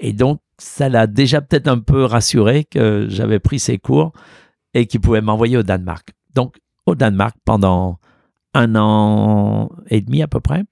[0.01, 4.11] Et donc, ça l'a déjà peut-être un peu rassuré que j'avais pris ces cours
[4.73, 6.09] et qu'il pouvait m'envoyer au Danemark.
[6.33, 7.99] Donc, au Danemark pendant
[8.53, 10.63] un an et demi à peu près.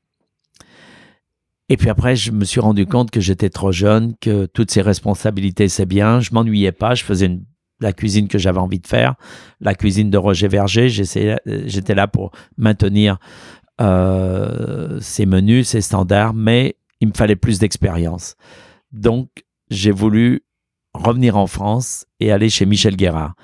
[1.70, 4.82] Et puis après, je me suis rendu compte que j'étais trop jeune, que toutes ces
[4.82, 6.20] responsabilités, c'est bien.
[6.20, 6.96] Je m'ennuyais pas.
[6.96, 7.40] Je faisais
[7.80, 9.16] la cuisine que j'avais envie de faire,
[9.62, 10.90] la cuisine de Roger Verger.
[10.90, 13.20] J'étais là pour maintenir
[13.80, 18.36] euh, ces menus, ces standards, mais il me fallait plus d'expérience.
[18.92, 19.30] Donc,
[19.70, 20.44] j'ai voulu
[20.94, 23.36] revenir en France et aller chez Michel Guérard.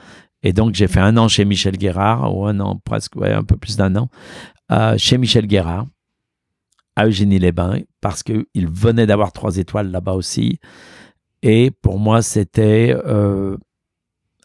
[0.43, 3.57] Et donc, j'ai fait un an chez Michel Guérard, ou un an, presque, un peu
[3.57, 4.09] plus d'un an,
[4.71, 5.87] euh, chez Michel Guérard,
[6.95, 10.59] à Eugénie-les-Bains, parce qu'il venait d'avoir trois étoiles là-bas aussi.
[11.41, 13.57] Et pour moi, c'était euh,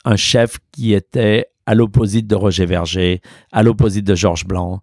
[0.04, 3.20] un chef qui était à l'opposite de Roger Verger,
[3.52, 4.80] à l'opposite de Georges Blanc.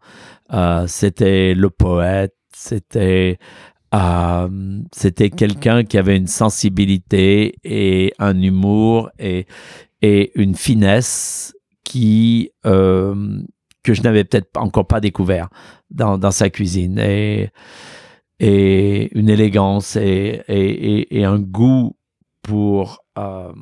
[0.53, 3.38] Euh, c'était le poète, c'était
[3.93, 9.45] euh, c'était quelqu'un qui avait une sensibilité et un humour et,
[10.02, 13.39] et une finesse qui euh,
[13.84, 15.47] que je n'avais peut-être encore pas découvert
[15.89, 17.50] dans, dans sa cuisine et,
[18.39, 20.69] et une élégance et, et,
[21.00, 21.95] et- et un goût
[22.41, 23.54] pour euh,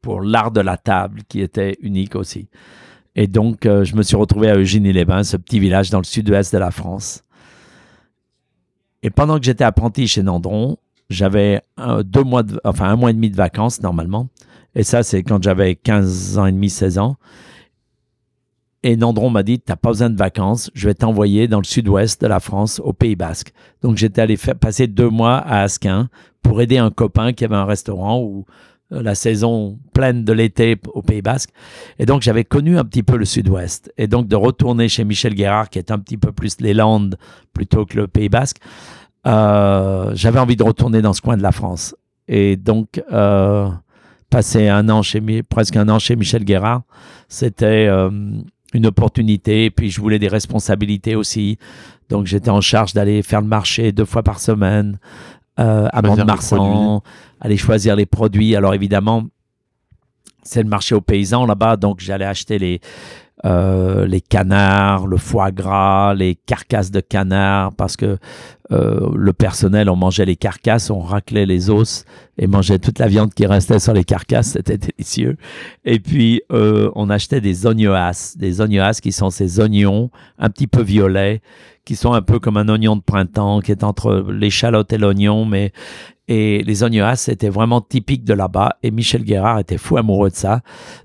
[0.00, 2.48] pour l'art de la table qui était unique aussi.
[3.16, 6.52] Et donc, euh, je me suis retrouvé à Eugénie-les-Bains, ce petit village dans le sud-ouest
[6.52, 7.24] de la France.
[9.02, 10.76] Et pendant que j'étais apprenti chez Nandron,
[11.08, 14.28] j'avais un, deux mois enfin, un mois et demi de vacances normalement.
[14.74, 17.16] Et ça, c'est quand j'avais 15 ans et demi, 16 ans.
[18.82, 22.20] Et Nandron m'a dit, t'as pas besoin de vacances, je vais t'envoyer dans le sud-ouest
[22.22, 23.52] de la France, au Pays Basque.
[23.82, 26.08] Donc j'étais allé passer deux mois à Asquin
[26.42, 28.46] pour aider un copain qui avait un restaurant où
[28.90, 31.50] la saison pleine de l'été au Pays Basque.
[31.98, 33.92] Et donc j'avais connu un petit peu le sud-ouest.
[33.96, 37.16] Et donc de retourner chez Michel Guérard, qui est un petit peu plus les Landes
[37.52, 38.58] plutôt que le Pays Basque,
[39.26, 41.94] euh, j'avais envie de retourner dans ce coin de la France.
[42.28, 43.68] Et donc euh,
[44.30, 46.82] passer un an chez presque un an chez Michel Guérard,
[47.28, 48.10] c'était euh,
[48.74, 49.66] une opportunité.
[49.66, 51.58] Et puis je voulais des responsabilités aussi.
[52.08, 54.98] Donc j'étais en charge d'aller faire le marché deux fois par semaine
[55.58, 57.02] euh, à Mont-de-Marsan,
[57.40, 58.56] aller choisir les produits.
[58.56, 59.24] Alors évidemment,
[60.42, 62.80] c'est le marché aux paysans là-bas, donc j'allais acheter les,
[63.46, 68.18] euh, les canards, le foie gras, les carcasses de canards, parce que
[68.72, 72.04] euh, le personnel, on mangeait les carcasses, on raclait les os
[72.38, 75.36] et mangeait toute la viande qui restait sur les carcasses, c'était délicieux.
[75.84, 80.66] Et puis, euh, on achetait des ognoas, des ognoas qui sont ces oignons un petit
[80.66, 81.40] peu violets,
[81.84, 85.44] qui sont un peu comme un oignon de printemps, qui est entre l'échalote et l'oignon,
[85.44, 85.72] mais
[86.32, 88.76] et les ognoas, c'était vraiment typique de là-bas.
[88.84, 90.60] Et Michel Guérard était fou amoureux de ça.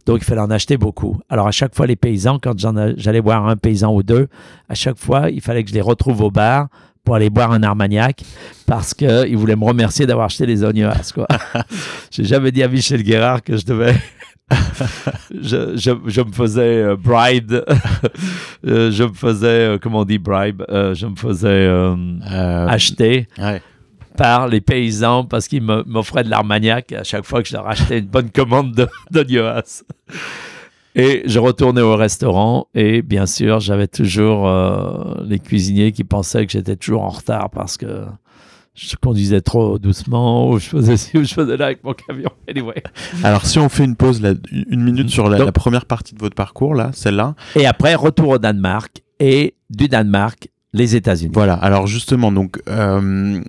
[0.06, 1.20] Donc, il fallait en acheter beaucoup.
[1.30, 4.28] Alors, à chaque fois, les paysans, quand j'allais voir un paysan ou deux,
[4.70, 6.68] à chaque fois, il fallait que je les retrouve au bar
[7.04, 8.22] pour aller boire un armagnac
[8.68, 11.28] parce qu'ils voulaient me remercier d'avoir acheté les ognoas, quoi.
[12.12, 13.96] J'ai jamais dit à Michel Guérard que je devais
[15.32, 20.20] je, je, je, me faisais euh, bribe, euh, je me faisais, euh, comment on dit
[20.20, 21.68] bribe, je me faisais
[22.68, 23.60] acheter ouais.
[24.16, 28.00] Par les paysans parce qu'ils m'offraient de l'armagnac à chaque fois que je leur achetais
[28.00, 29.62] une bonne commande de, de
[30.96, 34.50] Et je retournais au restaurant et bien sûr, j'avais toujours
[35.24, 38.06] les cuisiniers qui pensaient que j'étais toujours en retard parce que
[38.76, 42.30] je conduisais trop doucement, ou je faisais ci, ou je faisais là avec mon camion.
[42.50, 42.84] Anyway.
[43.24, 46.36] Alors, si on fait une pause, là, une minute sur la, première partie de votre
[46.36, 47.36] parcours, là, celle-là.
[47.56, 51.32] Et après, retour au Danemark, et du Danemark, les États-Unis.
[51.34, 53.42] Voilà, alors justement, donc, euh,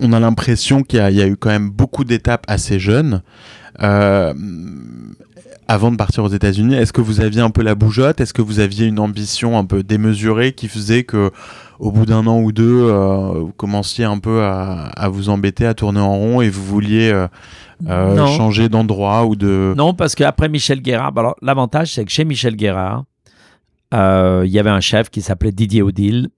[0.00, 3.22] on a l'impression qu'il y, y, a eu quand même beaucoup d'étapes assez jeunes.
[3.82, 4.32] Euh,
[5.66, 8.20] avant de partir aux États-Unis, est-ce que vous aviez un peu la bougeotte?
[8.20, 11.30] Est-ce que vous aviez une ambition un peu démesurée qui faisait que
[11.78, 15.74] au bout d'un an ou deux, euh, vous commenciez un peu à, vous embêter, à
[15.74, 17.10] tourner en rond et vous vouliez
[17.88, 19.74] euh, changer d'endroit ou de...
[19.76, 23.04] Non, parce qu'après Michel Guérard, alors l'avantage c'est que chez Michel Guérard,
[23.92, 26.28] il y avait un chef qui s'appelait Didier Odile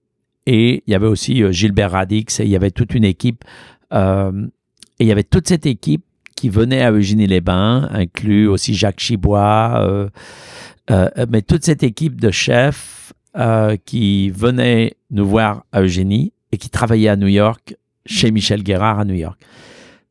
[0.47, 3.43] et il y avait aussi Gilbert Radix et il y avait toute une équipe.
[3.91, 3.95] et
[4.99, 6.03] il y avait toute cette équipe
[6.35, 10.09] qui venait à Eugénie-les-Bains, inclus aussi Jacques Chibois,
[10.89, 12.97] mais toute cette équipe de chefs
[13.37, 18.63] euh, qui venait nous voir à Eugénie et qui travaillait à New York chez Michel
[18.63, 19.39] Guérard à New York.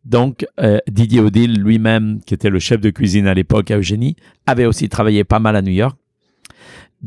[0.05, 4.15] Donc, euh, Didier Odile lui-même, qui était le chef de cuisine à l'époque à Eugénie,
[4.47, 5.99] avait aussi travaillé pas mal à New York.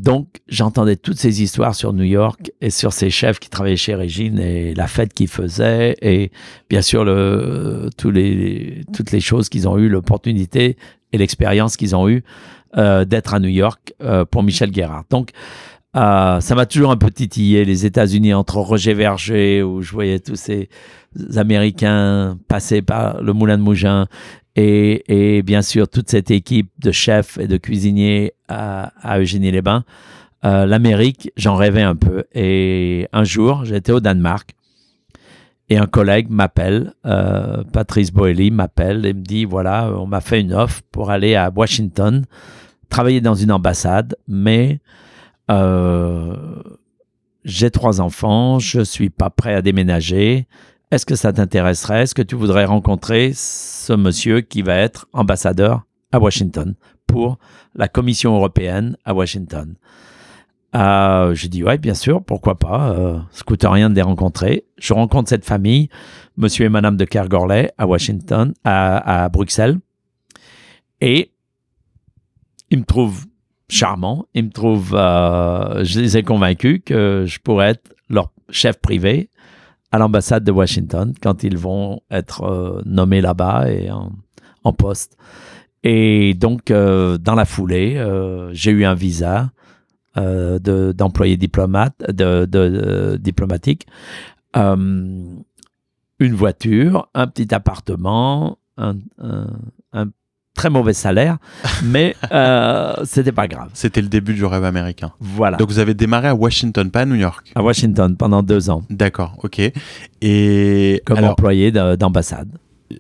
[0.02, 3.96] Donc, j'entendais toutes ces histoires sur New York et sur ces chefs qui travaillaient chez
[3.96, 6.32] Régine et la fête qu'ils faisaient et
[6.70, 7.04] bien sûr
[7.98, 10.78] toutes les choses qu'ils ont eu, l'opportunité
[11.12, 12.24] et l'expérience qu'ils ont eu
[12.78, 13.94] euh, d'être à New York
[14.32, 15.04] pour Michel Guérard.
[15.10, 15.32] Donc,
[15.96, 20.20] euh, ça m'a toujours un peu titillé, les États-Unis entre Roger Verger, où je voyais
[20.20, 20.70] tous ces
[21.36, 24.08] Américains passer par le Moulin de Mougin,
[24.56, 29.86] et, bien sûr toute cette équipe de chefs et de cuisiniers à, Eugénie-les-Bains.
[30.46, 32.24] Euh, L'Amérique, j'en rêvais un peu.
[32.34, 34.56] Et un jour, j'étais au Danemark,
[35.70, 40.42] et un collègue m'appelle, euh, Patrice Boeli m'appelle et me dit, voilà, on m'a fait
[40.42, 42.26] une offre pour aller à Washington,
[42.90, 44.80] travailler dans une ambassade, mais
[45.52, 46.36] euh,
[47.46, 50.48] j'ai trois enfants, je suis pas prêt à déménager.
[50.90, 52.02] Est-ce que ça t'intéresserait?
[52.02, 56.74] Est-ce que tu voudrais rencontrer ce monsieur qui va être ambassadeur à Washington?
[57.10, 57.40] Pour
[57.76, 59.76] la Commission européenne à Washington
[60.76, 62.92] euh, Je dis ouais, bien sûr, pourquoi pas.
[62.92, 63.20] Euh,
[63.64, 64.66] rien de les rencontrer.
[64.78, 65.90] Je rencontre cette famille,
[66.38, 69.80] monsieur et madame de Kergorley à Washington, à, Bruxelles.
[71.02, 71.32] Et
[72.70, 73.26] ils me trouvent
[73.70, 74.26] charmants.
[74.34, 79.30] Ils me trouvent, euh, je les ai convaincus que je pourrais être leur chef privé
[79.92, 84.12] à l'ambassade de Washington quand ils vont être euh, nommés là-bas et en,
[84.74, 85.18] poste.
[85.84, 88.04] Et donc, euh, dans la foulée,
[88.52, 89.52] j'ai eu un visa
[90.16, 93.88] d'employé diplomate, de, diplomatique,
[94.56, 95.44] une
[96.20, 98.96] voiture, un petit appartement, un,
[99.94, 100.08] un
[100.60, 101.38] très mauvais salaire,
[101.84, 103.70] mais euh, c'était pas grave.
[103.74, 105.14] C'était le début du rêve américain.
[105.20, 105.56] Voilà.
[105.56, 107.52] Donc vous avez démarré à Washington, pas à New York.
[107.56, 108.84] À Washington pendant deux ans.
[108.90, 109.62] D'accord, ok.
[110.22, 112.50] Et comme employé d'ambassade.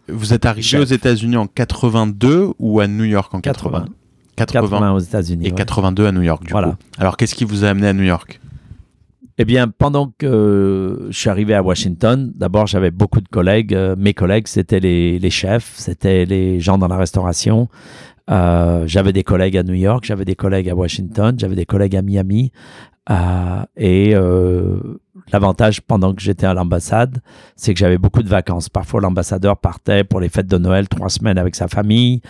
[0.07, 3.85] Vous êtes arrivé aux États-Unis en 82 ou à New York en 80
[4.35, 5.47] 80, 80 aux États-Unis.
[5.47, 6.69] Et 82 à New York, du voilà.
[6.69, 6.75] coup.
[6.97, 8.39] Alors qu'est-ce qui vous a amené à New York?
[9.37, 13.73] Eh bien, pendant que je suis arrivé à Washington, d'abord j'avais beaucoup de collègues.
[13.73, 17.69] Euh, mes collègues, c'était les, chefs, c'était les gens dans la restauration.
[18.29, 21.95] Euh, j'avais des collègues à New York, j'avais des collègues à Washington, j'avais des collègues
[21.95, 22.51] à Miami.
[23.09, 24.13] Euh, et
[25.31, 27.21] l'avantage pendant que j'étais à l'ambassade,
[27.55, 28.69] c'est que j'avais beaucoup de vacances.
[28.69, 32.21] Parfois, l'ambassadeur partait pour les fêtes de Noël trois semaines avec sa famille.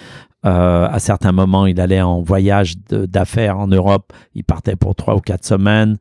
[0.43, 4.13] à certains moments, il allait en voyage d'affaires en Europe.
[4.35, 5.97] Il partait pour trois ou quatre semaines.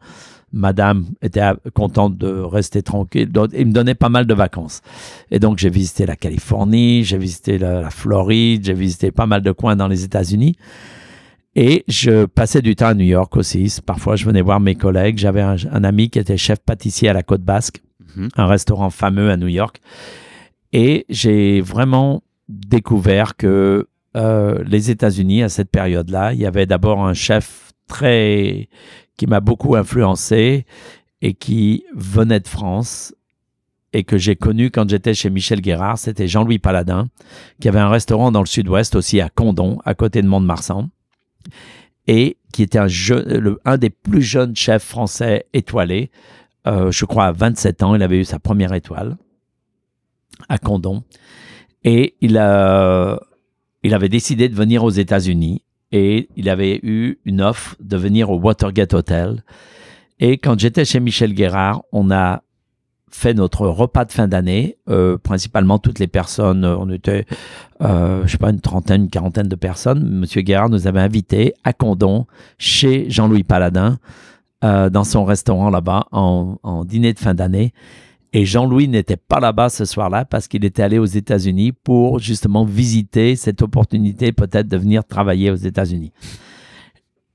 [0.53, 1.43] Madame était
[1.75, 3.31] contente de rester tranquille.
[3.53, 4.81] il me donnait pas mal de vacances.
[5.31, 9.53] Et donc, j'ai visité la Californie, j'ai visité la, Floride, j'ai visité pas mal de
[9.53, 10.57] coins dans les États-Unis.
[11.55, 13.75] Et je passais du temps à New York aussi.
[13.85, 15.19] Parfois, je venais voir mes collègues.
[15.19, 17.83] J'avais un, ami qui était chef pâtissier à la Côte Basque,
[18.17, 18.29] mhm.
[18.37, 19.81] un restaurant fameux à New York.
[20.73, 27.05] Et j'ai vraiment découvert que euh, les États-Unis, à cette période-là, il y avait d'abord
[27.05, 28.69] un chef très
[29.19, 30.65] qui m'a beaucoup influencé
[31.21, 33.15] et qui venait de France
[33.93, 37.09] et que j'ai connu quand j'étais chez Michel Guérard, c'était Jean-Louis Paladin,
[37.61, 40.89] qui avait un restaurant dans le sud-ouest aussi à Condon, à côté de Mont-de-Marsan,
[42.07, 42.87] et qui était un,
[43.65, 46.11] un des plus jeunes chefs français étoilés.
[46.67, 49.17] Euh, je crois à 27 ans, il avait eu sa première étoile
[50.49, 51.03] à Condon.
[51.83, 53.21] Et il a,
[53.83, 55.63] il avait décidé de venir aux États-Unis
[55.93, 59.43] et il avait eu une offre de venir au Watergate Hotel.
[60.21, 62.43] Et quand j'étais chez Michel Guérard, on a
[63.11, 67.25] fait notre repas de fin d'année, euh, principalement toutes les personnes, euh, on était,
[67.83, 70.07] euh, je sais pas, une trentaine, une quarantaine de personnes.
[70.07, 72.27] Monsieur Guérard nous avait invités à Condon,
[72.59, 73.99] chez Jean-Louis Paladin,
[74.65, 77.73] euh, dans son restaurant là-bas, en, en dîner de fin d'année.
[78.39, 82.65] Et Jean-Louis n'était pas là-bas ce soir-là parce qu'il était allé aux États-Unis pour justement
[82.65, 86.13] visiter cette opportunité peut-être de venir travailler aux États-Unis.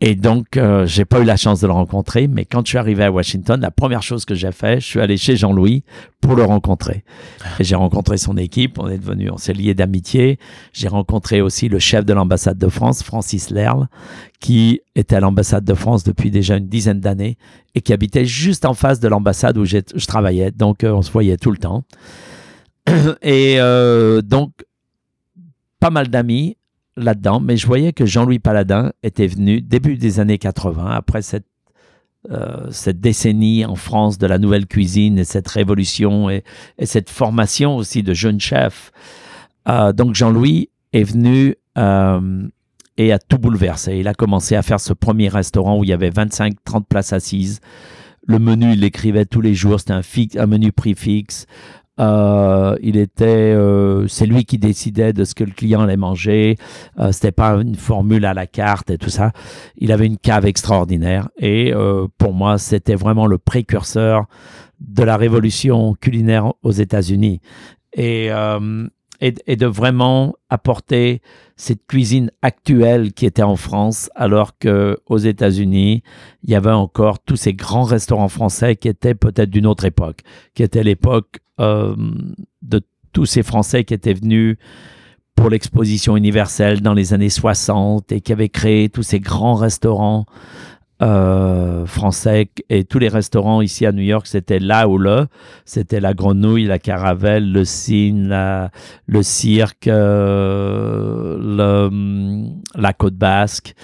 [0.06, 2.78] Et donc, euh, j'ai pas eu la chance de le rencontrer, mais quand je suis
[2.78, 5.86] arrivé à Washington, la première chose que j'ai fait, je suis allé chez Jean-Louis
[6.20, 7.06] pour le rencontrer.
[7.58, 10.40] Et j'ai rencontré son équipe, on est devenu, on s'est liés d'amitié.
[10.74, 13.88] J'ai rencontré aussi le chef de l'ambassade de France, Francis Lerle,
[14.42, 17.38] qui était à l'ambassade de France depuis déjà une dizaine d'années
[17.74, 20.52] et qui habitait juste en face de l'ambassade où je travaillais.
[20.52, 21.86] Donc, euh, on se voyait tout le temps.
[23.22, 24.52] Et euh, donc,
[25.80, 26.58] pas mal d'amis
[26.98, 31.46] là-dedans, mais je voyais que Jean-Louis Paladin était venu début des années 80, après cette,
[32.32, 36.44] euh, cette décennie en France de la nouvelle cuisine et cette révolution et,
[36.78, 38.92] et cette formation aussi de jeunes chefs.
[39.68, 42.48] Euh, donc Jean-Louis est venu euh,
[42.98, 43.98] et a tout bouleversé.
[43.98, 47.60] Il a commencé à faire ce premier restaurant où il y avait 25-30 places assises.
[48.26, 49.80] Le menu, il l'écrivait tous les jours.
[49.80, 50.02] C'était un,
[50.42, 51.46] un menu prix fixe.
[52.00, 56.58] Euh, il était, euh, c'est lui qui décidait de ce que le client allait manger.
[57.00, 59.32] Euh, c'était pas une formule à la carte et tout ça.
[59.78, 64.26] Il avait une cave extraordinaire et euh, pour moi, c'était vraiment le précurseur
[64.80, 67.42] de la révolution culinaire aux États-Unis
[67.96, 68.32] et,
[69.22, 71.22] et de vraiment apporter
[71.56, 76.04] cette cuisine actuelle qui était en France, alors que aux États-Unis,
[76.44, 80.22] il y avait encore tous ces grands restaurants français qui étaient peut-être d'une autre époque,
[80.56, 81.96] qui était l'époque euh,
[82.62, 82.82] de
[83.12, 84.58] tous ces Français qui étaient venus
[85.36, 90.26] pour l'exposition universelle dans les années 60 et qui avaient créé tous ces grands restaurants
[91.02, 95.28] euh, français et tous les restaurants ici à New York, c'était là ou là.
[95.66, 98.30] C'était la grenouille, la caravelle, le cygne,
[99.06, 101.38] le cirque, euh,
[102.76, 103.76] la côte basque.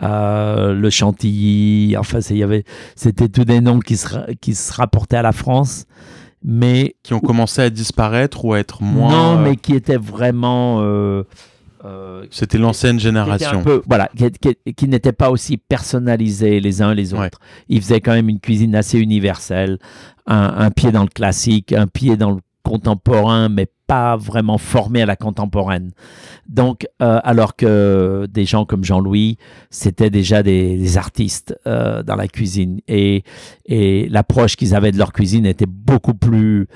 [0.00, 5.86] Le chantilly, enfin, c'était tous des noms qui se, qui se rapportaient à la France,
[6.44, 9.10] mais Qui ont commencé à disparaître ou à être moins.
[9.10, 11.24] non, euh, mais qui étaient vraiment euh,
[11.84, 13.62] euh, C'était l'ancienne génération.
[13.62, 17.22] peu- voilà, qui, qui- qui n'étaient pas aussi personnalisés les uns les autres.
[17.22, 17.30] Ouais.
[17.68, 19.78] Ils faisaient quand même une cuisine assez universelle,
[20.26, 25.02] un, un pied dans le classique, un pied dans le contemporain, mais pas vraiment formé
[25.02, 25.90] à la contemporaine.
[26.46, 29.38] Donc, euh, alors que des gens comme Jean-Louis,
[29.70, 32.80] c'était déjà des, artistes euh, dans la cuisine.
[32.86, 33.24] Et,
[33.64, 36.68] et l'approche qu'ils avaient de leur cuisine était beaucoup plus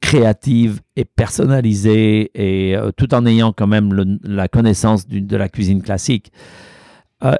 [0.00, 5.82] créative et personnalisée, et euh, tout en ayant quand même la connaissance de la cuisine
[5.82, 6.32] classique.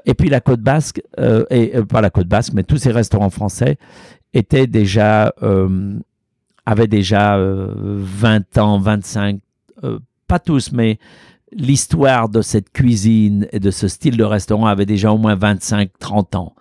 [0.05, 1.01] Et puis la côte basque,
[1.49, 3.77] et pas la côte basque, mais tous ces restaurants français
[4.33, 5.33] étaient déjà,
[6.65, 9.39] avaient déjà euh, 20 ans, 25,
[9.83, 10.99] euh, pas tous, mais
[11.51, 15.89] l'histoire de cette cuisine et de ce style de restaurant avait déjà au moins 25,
[15.99, 16.55] 30 ans.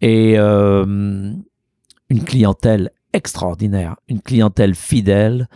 [0.00, 1.32] Et euh,
[2.10, 5.48] une clientèle extraordinaire, une clientèle fidèle,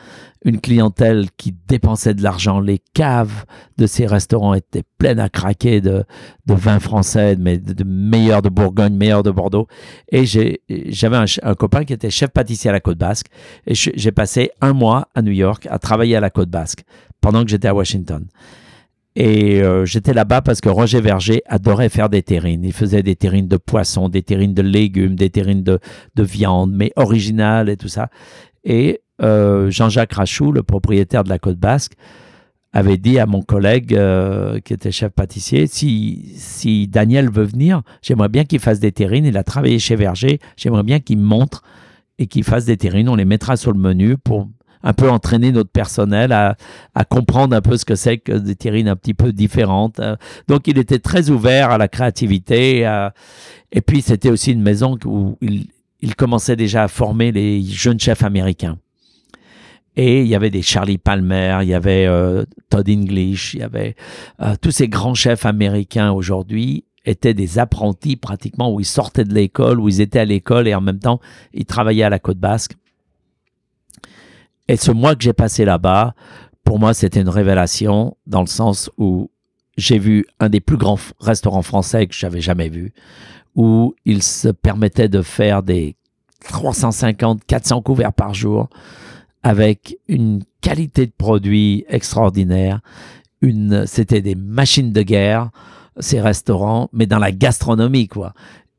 [0.44, 2.60] une clientèle qui dépensait de l'argent.
[2.60, 3.44] Les caves
[3.78, 6.04] de ces restaurants étaient pleines à craquer de,
[6.46, 9.68] de vins français, mais de, meilleurs de Bourgogne, meilleurs de Bordeaux.
[10.10, 13.26] Et j'avais un, copain qui était chef pâtissier à la Côte Basque.
[13.66, 16.84] Et j'ai passé un mois à New York à travailler à la Côte Basque
[17.20, 18.26] pendant que j'étais à Washington.
[19.14, 22.64] Et euh, j'étais là-bas parce que Roger Verger adorait faire des terrines.
[22.64, 25.80] Il faisait des terrines de poisson, des terrines de légumes, des terrines de,
[26.14, 28.08] de viande, mais originales et tout ça.
[28.64, 31.92] Et euh, Jean-Jacques Rachou, le propriétaire de la Côte Basque,
[32.72, 37.82] avait dit à mon collègue euh, qui était chef pâtissier, si, si Daniel veut venir,
[38.00, 39.26] j'aimerais bien qu'il fasse des terrines.
[39.26, 40.38] Il a travaillé chez Verger.
[40.56, 41.62] J'aimerais bien qu'il montre
[42.18, 43.10] et qu'il fasse des terrines.
[43.10, 44.48] On les mettra sur le menu pour
[44.82, 46.56] un peu entraîner notre personnel à,
[46.94, 50.00] à comprendre un peu ce que c'est que des terrines un petit peu différentes.
[50.00, 50.16] Euh,
[50.48, 52.84] Donc il était très ouvert à la créativité.
[52.84, 53.14] à-
[53.72, 55.66] Et puis c'était aussi une maison où il,
[56.00, 58.78] il commençait déjà à former les jeunes chefs américains.
[59.94, 63.62] Et il y avait des Charlie Palmer, il y avait euh, Todd English, il y
[63.62, 63.94] avait
[64.40, 69.34] euh, tous ces grands chefs américains aujourd'hui étaient des apprentis pratiquement où ils sortaient de
[69.34, 71.20] l'école, où ils étaient à l'école et en même temps
[71.52, 72.72] ils travaillaient à la côte basque.
[74.68, 76.14] Et ce mois que j'ai passé là-bas,
[76.64, 79.30] pour moi, c'était une révélation dans le sens où
[79.76, 82.92] j'ai vu un des plus grands restaurants français que j'avais jamais vu,
[83.54, 85.96] où ils se permettaient de faire des
[86.48, 88.68] 350, 400 couverts par jour
[89.42, 92.80] avec une qualité de produit extraordinaire,
[93.40, 95.50] une, c'était des machines de guerre,
[95.98, 98.34] ces restaurants, mais dans la gastronomie, quoi.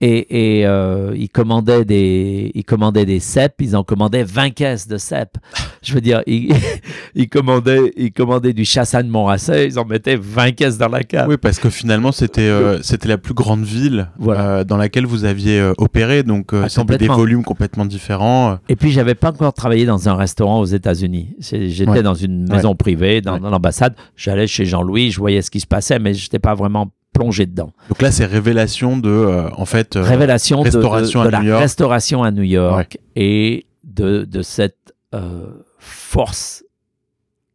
[0.05, 4.85] Et, et euh, ils, commandaient des, ils commandaient des cèpes, ils en commandaient 20 caisses
[4.85, 5.37] de cèpes.
[5.81, 6.53] Je veux dire, ils,
[7.15, 11.29] ils, commandaient, ils commandaient du chassagne Montrachet, ils en mettaient 20 caisses dans la cave.
[11.29, 15.23] Oui, parce que finalement, c'était euh, c'était la plus grande ville euh, dans laquelle vous
[15.23, 18.57] aviez euh, opéré, donc Ah, c'était des volumes complètement différents.
[18.67, 21.35] Et puis, j'avais pas encore travaillé dans un restaurant aux États-Unis.
[21.39, 22.03] J'étais Ouais.
[22.03, 23.39] dans une maison privée, dans, Ouais.
[23.39, 23.95] dans l'ambassade.
[24.17, 27.45] J'allais chez Jean-Louis, je voyais ce qui se passait, mais je n'étais pas vraiment plongé
[27.45, 27.71] dedans.
[27.89, 31.31] Donc là, c'est révélation de, euh, en fait, euh, Révélation de- de, restauration de à
[31.31, 31.61] la New York.
[31.61, 35.45] restauration à New York et de, de cette euh,
[35.77, 36.63] force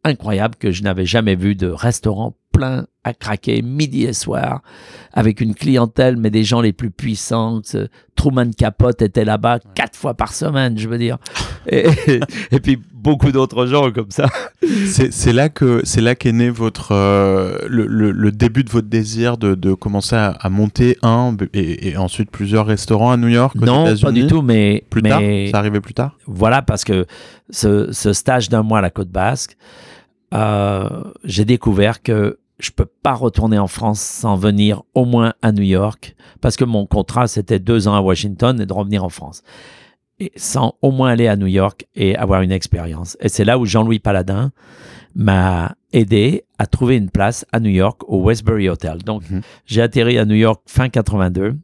[0.03, 4.61] incroyable que je n'avais jamais vue de restaurants à craquer midi et soir
[5.13, 7.61] avec une clientèle mais des gens les plus puissants.
[8.15, 11.17] Truman Capote était là-bas quatre fois par semaine, je veux dire.
[11.71, 11.87] Et,
[12.51, 14.27] et puis beaucoup d'autres gens comme ça.
[15.11, 18.87] c'est là que c'est là qu'est né votre euh, le, le- le début de votre
[18.87, 23.27] désir de, de commencer à, à monter un et, et ensuite plusieurs restaurants à New
[23.27, 23.55] York.
[23.61, 26.17] aux non, pas du tout, mais, Plus mais tard, ça arrivait plus tard?
[26.25, 27.05] Voilà, parce que
[27.49, 29.57] ce, ce stage d'un mois à la côte basque,
[30.33, 30.87] euh,
[31.23, 35.63] j'ai découvert que je peux pas retourner en France sans venir au moins à New
[35.63, 39.43] York, parce que mon contrat, c'était deux ans à Washington et de revenir en France.
[40.19, 43.15] Et sans au moins aller à New York et avoir une expérience.
[43.21, 44.51] Et c'est là où Jean-Louis Paladin
[45.15, 48.97] m'a aidé à trouver une place à New York au Westbury Hotel.
[48.99, 49.41] Donc, Mhm.
[49.65, 51.55] j'ai atterri à New York fin 82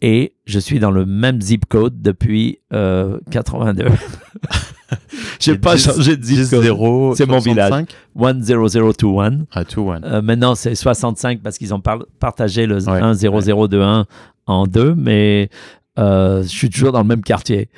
[0.00, 3.86] et je suis dans le même zip code depuis euh, 82.
[5.40, 6.64] J'ai pas 10 changé de zip code.
[6.64, 7.88] 10-0, C'est mon 65.
[8.14, 9.46] 10021.
[9.52, 10.04] À tout one.
[10.04, 14.06] Euh, maintenant, c'est 65 parce qu'ils ont par- partagé le Ouais, 10021
[14.46, 15.50] en deux, mais
[15.98, 17.68] euh, je suis toujours dans le même quartier.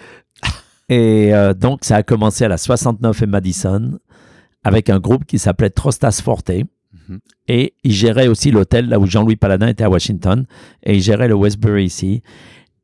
[0.89, 3.99] Et euh, donc, ça a commencé à la 69 et Madison
[4.65, 6.51] avec un groupe qui s'appelait Trostas Forte.
[6.51, 7.19] Mhm.
[7.49, 10.47] Et il gérait aussi l'hôtel là où Jean-Louis Paladin était à Washington.
[10.85, 12.23] Et il gérait le Westbury ici.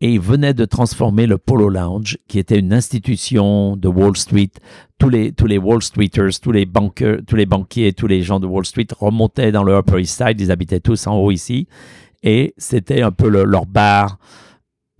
[0.01, 4.51] Et venait de transformer le Polo Lounge, qui était une institution de Wall Street.
[4.99, 8.66] Tous les, Wall Streeters, tous les, banqueurs, tous les banquiers, tous les gens de Wall
[8.66, 10.40] Street remontaient dans le Upper East Side.
[10.40, 11.66] Ils habitaient tous en haut ici.
[12.22, 14.18] Et c'était un peu le- leur bar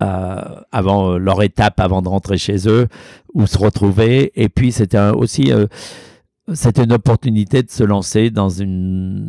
[0.03, 0.41] euh,
[0.71, 2.87] avant euh, leur étape avant de rentrer chez eux,
[3.33, 4.31] où se retrouver.
[4.35, 5.65] Et puis c'était aussi euh,
[6.53, 9.27] c'était une opportunité de se lancer dans une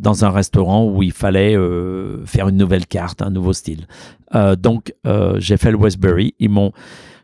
[0.00, 3.86] dans un restaurant où il fallait euh, faire une nouvelle carte, un nouveau style.
[4.34, 6.34] Euh, donc euh, j'ai fait le Westbury.
[6.38, 6.72] Ils m'ont,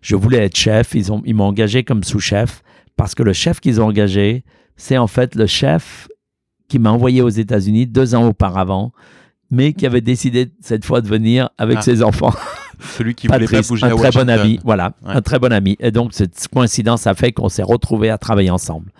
[0.02, 0.94] je voulais être chef.
[0.94, 2.62] Ils ont ils m'ont engagé comme sous-chef
[2.96, 4.44] parce que le chef qu'ils ont engagé,
[4.76, 6.08] c'est en fait le chef
[6.68, 8.92] qui m'a envoyé aux États-Unis deux ans auparavant,
[9.50, 11.82] mais qui avait décidé cette fois de venir avec Ah.
[11.82, 12.32] ses enfants.
[12.96, 15.12] Celui qui voulait pas bouger un à très bon ami, voilà, Ouais.
[15.14, 15.76] un très bon ami.
[15.80, 18.90] Et donc cette coïncidence a fait qu'on s'est retrouvés à travailler ensemble.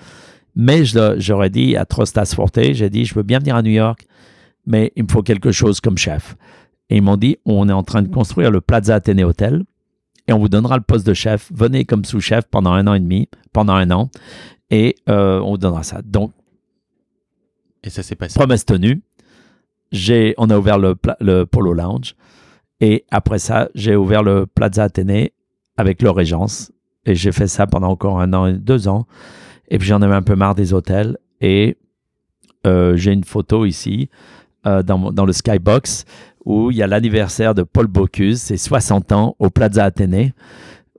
[0.57, 4.07] Mais j'aurais dit à Trostas Forte, j'ai dit, je veux bien venir à New York,
[4.66, 6.36] mais il me faut quelque chose comme chef.
[6.90, 9.64] Et ils m'ont dit, on est en train de construire le Plaza Athénée Hotel
[10.26, 11.50] et on vous donnera le poste de chef.
[11.52, 14.11] Venez comme sous-chef pendant un an et demi, pendant un an,
[14.70, 16.00] et euh, on vous donnera ça.
[16.02, 16.32] Donc
[17.82, 18.38] Et ça s'est passé.
[18.38, 19.02] promesse tenue.
[19.92, 22.16] J'ai, on a ouvert le, Polo Lounge.
[22.80, 25.32] Et après ça, j'ai ouvert le Plaza Athénée
[25.76, 26.72] avec le Régence.
[27.07, 29.07] Et j'ai fait ça pendant encore un an et deux ans.
[29.69, 31.19] Et puis j'en avais un peu marre des hôtels.
[31.41, 31.77] Et
[32.67, 34.09] euh, j'ai une photo ici
[34.67, 36.05] euh, dans, le Skybox
[36.45, 40.35] où il y a l'anniversaire de Paul Bocuse, c'est 60 ans au Plaza Athénée,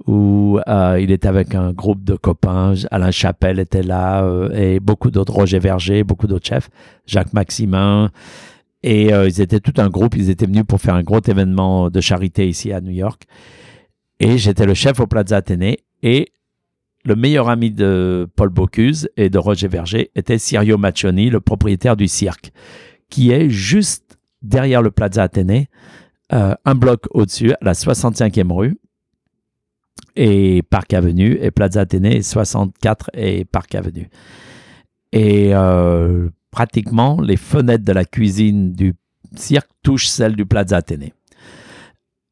[0.08, 2.74] où euh, il était avec un groupe de copains.
[2.90, 6.70] Alain Chapelle était là et beaucoup d'autres, Roger Verger, beaucoup d'autres chefs,
[7.06, 8.10] Jacques Maximin.
[8.82, 12.02] Et ils étaient tout un groupe, ils étaient venus pour faire un gros événement de
[12.02, 13.24] charité ici à New York.
[14.20, 15.80] Et j'étais le chef au Plaza Athénée.
[16.04, 16.32] Et
[17.06, 21.96] le meilleur ami de Paul Bocuse et de Roger Verger était Sirio Maccioni, le propriétaire
[21.96, 22.52] du cirque,
[23.10, 25.70] qui est juste derrière le Plaza Athénée,
[26.34, 28.80] euh, un bloc au-dessus, à la 65e rue,
[30.16, 34.10] et Parc Avenue, et Plaza Athénée, 64 et Parc Avenue.
[35.12, 38.96] Et euh, pratiquement, les fenêtres de la cuisine du
[39.36, 41.14] cirque touchent celles du Plaza Athénée.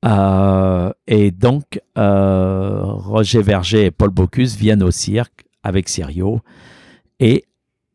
[0.04, 6.42] Euh, et donc, euh, Roger Verger et Paul Bocuse viennent au cirque avec Sirio
[7.20, 7.46] et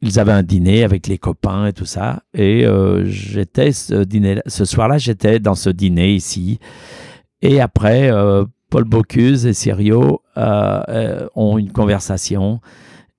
[0.00, 2.22] ils avaient un dîner avec les copains et tout ça.
[2.32, 6.60] Et euh, j'étais ce soir-là, j'étais dans ce dîner ici.
[7.42, 8.10] Et après,
[8.70, 12.60] Paul Bocuse et Sirio ont une conversation.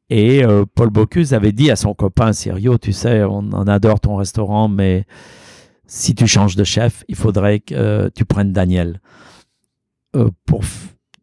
[0.10, 0.42] Et
[0.76, 5.06] Paul Bocuse avait dit à son copain Sirio, tu sais, on adore ton restaurant, mais
[5.90, 9.02] si tu changes de chef, il faudrait que euh, tu prennes Daniel
[10.16, 10.64] euh, pour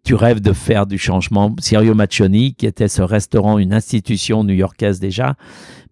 [0.02, 1.54] tu rêves de faire du changement.
[1.60, 5.36] Sirio Maccioni, qui était ce restaurant, une institution new-yorkaise déjà,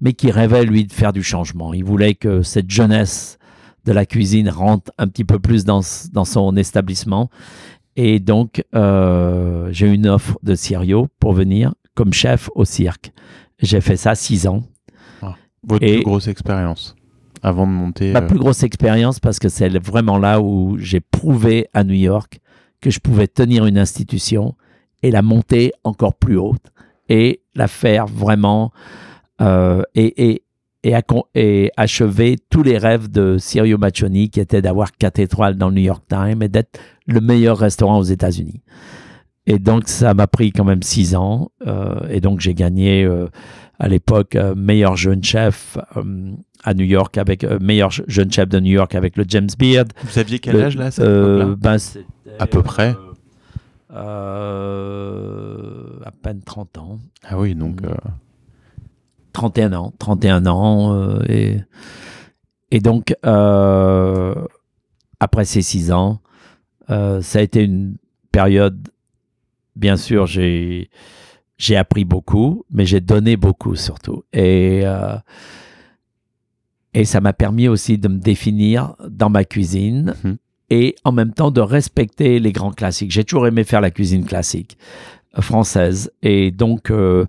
[0.01, 1.73] mais qui rêvait, lui, de faire du changement.
[1.73, 3.39] Il voulait que cette jeunesse
[3.85, 5.81] de la cuisine rentre un petit peu plus dans,
[6.13, 7.29] dans son établissement.
[7.97, 13.13] Et donc, euh, j'ai une offre de Sirio pour venir comme chef au cirque.
[13.61, 14.63] J'ai fait ça six ans.
[15.23, 16.97] Ah, votre plus grosse expérience
[17.45, 21.01] avant de monter Ma euh, plus grosse expérience parce que c'est vraiment là où j'ai
[21.01, 22.41] prouvé à New York
[22.81, 24.55] que je pouvais tenir une institution
[25.03, 26.73] et la monter encore plus haute
[27.09, 28.73] et la faire vraiment
[29.41, 30.43] euh, et, et,
[31.35, 35.75] et, achever tous les rêves de Sirio Maccioni qui était d'avoir quatre étoiles dans le
[35.75, 38.63] New York Times et d'être le meilleur restaurant aux États-Unis.
[39.47, 43.27] Et donc ça m'a pris quand même six ans euh, et donc j'ai gagné euh,
[43.79, 45.79] à l'époque meilleur jeune chef
[46.63, 49.89] à New York avec meilleur jeune chef de New York avec le James Beard.
[50.05, 51.77] Vous aviez quel âge là, cette là ben,
[52.39, 52.95] à peu près
[53.95, 56.99] euh, À peine 30 ans.
[57.23, 57.81] Ah oui, donc.
[59.33, 59.93] 31 euh, ans.
[59.99, 60.95] 31 ans.
[60.95, 61.61] Euh, et,
[62.71, 63.15] et donc,
[65.21, 66.21] après ces 6 ans,
[66.89, 67.97] ça a été une
[68.33, 68.89] période.
[69.77, 70.91] Bien sûr, j'ai.
[71.65, 74.23] J'ai appris beaucoup, mais j'ai donné beaucoup surtout.
[74.35, 74.83] Et,
[76.93, 80.15] et ça m'a permis aussi de me définir dans ma cuisine.
[80.25, 80.35] Mmh
[80.71, 83.11] et en même temps de respecter les grands classiques.
[83.11, 84.79] J'ai toujours aimé faire la cuisine classique
[85.37, 87.27] euh, française et donc euh,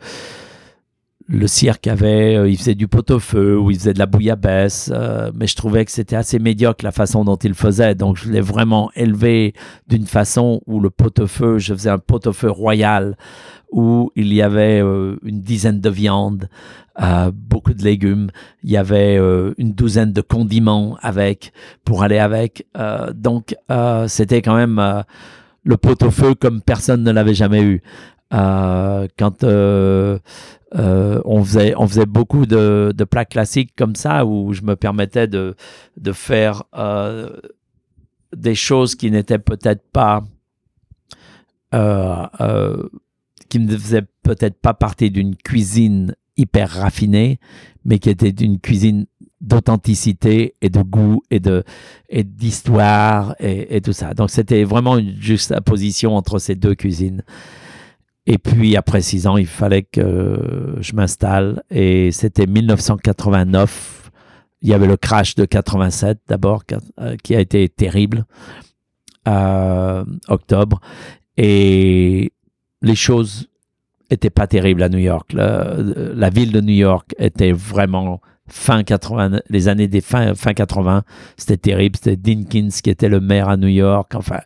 [1.27, 4.91] le cirque avait, euh, il faisait du pot-au-feu ou il faisait de la bouillabaisse,
[5.33, 7.95] mais je trouvais que c'était assez médiocre la façon dont il faisait.
[7.95, 9.53] Donc je l'ai vraiment élevé
[9.87, 13.17] d'une façon où le pot-au-feu, je faisais un pot-au-feu royal
[13.71, 16.47] où il y avait une dizaine de viandes,
[17.01, 18.29] euh, beaucoup de légumes.
[18.63, 21.51] Il y avait euh, une douzaine de condiments avec
[21.83, 22.65] pour aller avec.
[22.77, 23.55] Euh, donc
[24.07, 25.03] c'était quand même
[25.63, 27.81] le pot-au-feu comme personne ne l'avait jamais eu.
[29.17, 30.19] Quand on
[31.43, 35.55] faisait on faisait beaucoup de, de, plats classiques comme ça où je me permettais de
[36.13, 36.63] faire
[38.35, 40.23] des choses qui n'étaient peut-être pas
[43.49, 47.39] qui ne faisaient peut-être pas partie d'une cuisine hyper raffinée,
[47.85, 49.05] mais qui était une cuisine
[49.41, 51.63] d'authenticité et de goût et de
[52.09, 54.13] et d'histoire et, tout ça.
[54.13, 57.23] Donc c'était vraiment une juxtaposition entre ces deux cuisines.
[58.27, 64.11] Et puis après six ans, il fallait que je m'installe et c'était 1989.
[64.61, 66.63] Il y avait le crash de 87 d'abord
[66.99, 68.25] euh, qui a été terrible,
[69.27, 70.79] euh, octobre,
[71.37, 72.31] et
[72.81, 73.47] les choses
[74.09, 75.33] était pas terrible à New York.
[75.33, 81.03] La, ville de New York était vraiment fin 80, les années des fin, fin 80,
[81.37, 81.95] c'était terrible.
[81.95, 84.13] C'était Dinkins qui était le maire à New York.
[84.15, 84.39] Enfin,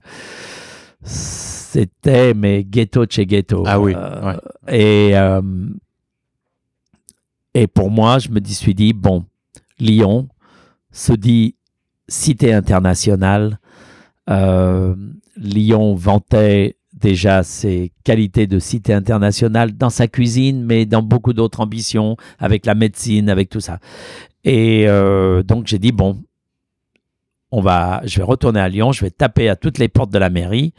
[1.71, 3.63] c'était mais ghetto chez ghetto.
[3.67, 3.93] Ah oui.
[3.95, 4.33] Euh,
[4.67, 5.41] et euh,
[7.53, 9.25] et pour moi, je me suis dit bon,
[9.77, 10.29] Lyon
[10.91, 11.55] se dit
[12.07, 13.59] cité internationale.
[14.31, 14.95] Euh,
[15.37, 21.59] Lyon vantait déjà ses qualités de cité internationale dans sa cuisine, mais dans beaucoup d'autres
[21.59, 23.77] ambitions, avec la médecine, avec tout ça.
[24.43, 24.87] Et
[25.45, 26.21] donc j'ai dit, bon,
[27.51, 30.19] on va, je vais retourner à Lyon, je vais taper à toutes les portes de
[30.19, 30.73] la mairie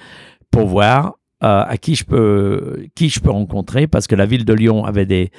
[0.51, 4.45] pour voir euh, à qui je, peux, qui je peux rencontrer, parce que la ville
[4.45, 5.31] de Lyon avait des,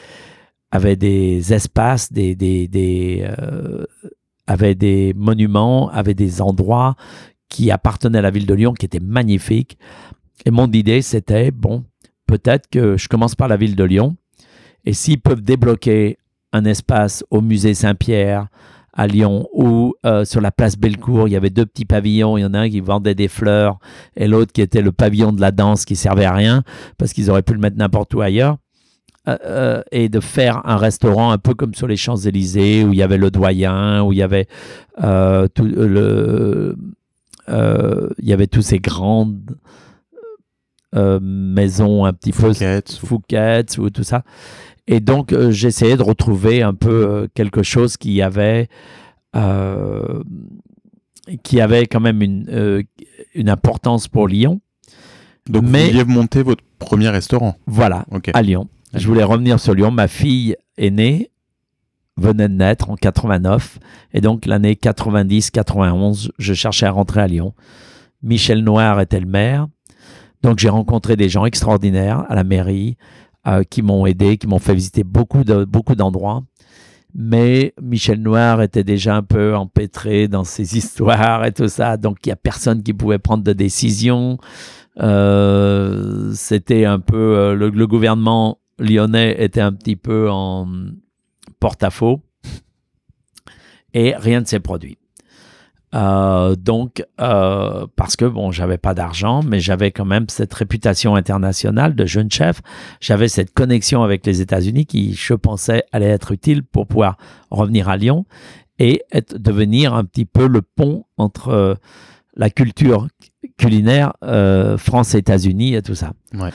[0.72, 3.86] avait des espaces, des, des, des euh,
[4.48, 6.96] avait des monuments, avait des endroits
[7.50, 9.78] qui appartenaient à la ville de Lyon, qui étaient magnifiques.
[10.46, 11.84] Et mon idée, c'était, bon,
[12.26, 14.16] peut-être que je commence par la ville de Lyon,
[14.86, 16.18] et s'ils peuvent débloquer
[16.54, 18.48] un espace au musée Saint-Pierre
[19.02, 22.42] à Lyon ou euh, sur la place Bellecour, il y avait deux petits pavillons, il
[22.42, 23.80] y en a un qui vendait des fleurs
[24.16, 26.64] et l'autre qui était le pavillon de la danse qui servait à rien
[27.00, 28.58] parce qu'ils auraient pu le mettre n'importe où ailleurs.
[29.28, 32.98] Euh, euh, et de faire un restaurant un peu comme sur les Champs-Élysées où il
[32.98, 34.48] y avait le doyen, où il y avait
[34.98, 36.76] tout le,
[37.48, 39.56] il y avait tous ces grandes
[40.94, 42.52] euh, maison un petit peu
[43.00, 44.24] Fouquet ou tout ça.
[44.88, 48.68] Et donc, euh, j'essayais de retrouver un peu euh, quelque chose qui avait,
[51.44, 52.84] qui avait quand même une,
[53.34, 54.60] une importance pour Lyon.
[55.50, 58.68] Donc, Mais, vous vouliez monter votre premier restaurant Voilà, à Lyon.
[58.94, 59.92] Je voulais revenir sur Lyon.
[59.92, 61.32] Ma fille est née,
[62.18, 63.80] venait de naître en 89.
[64.14, 67.54] Et donc, l'année 90-91, je cherchais à rentrer à Lyon.
[68.22, 69.68] Michel Noir était le maire.
[70.42, 72.98] Donc j'ai rencontré des gens extraordinaires à la mairie
[73.48, 76.44] euh, qui m'ont aidé, qui m'ont fait visiter beaucoup de beaucoup d'endroits.
[77.14, 82.18] Mais Michel Noir était déjà un peu empêtré dans ses histoires et tout ça, donc
[82.26, 84.38] il n'y a personne qui pouvait prendre de décision.
[85.00, 90.68] Euh, c'était un peu euh, le, le gouvernement lyonnais était un petit peu en
[91.60, 92.22] porte-à-faux
[93.94, 94.98] et rien ne s'est produit.
[95.94, 101.16] Euh, donc, euh, parce que bon, j'avais pas d'argent, mais j'avais quand même cette réputation
[101.16, 102.62] internationale de jeune chef.
[103.00, 107.18] J'avais cette connexion avec les États-Unis qui, je pensais, allait être utile pour pouvoir
[107.50, 108.26] revenir à Lyon
[108.80, 111.76] et être, devenir un petit peu le pont entre euh,
[112.36, 113.08] la culture
[113.58, 116.14] culinaire euh, France États-Unis et tout ça.
[116.34, 116.52] Ouais.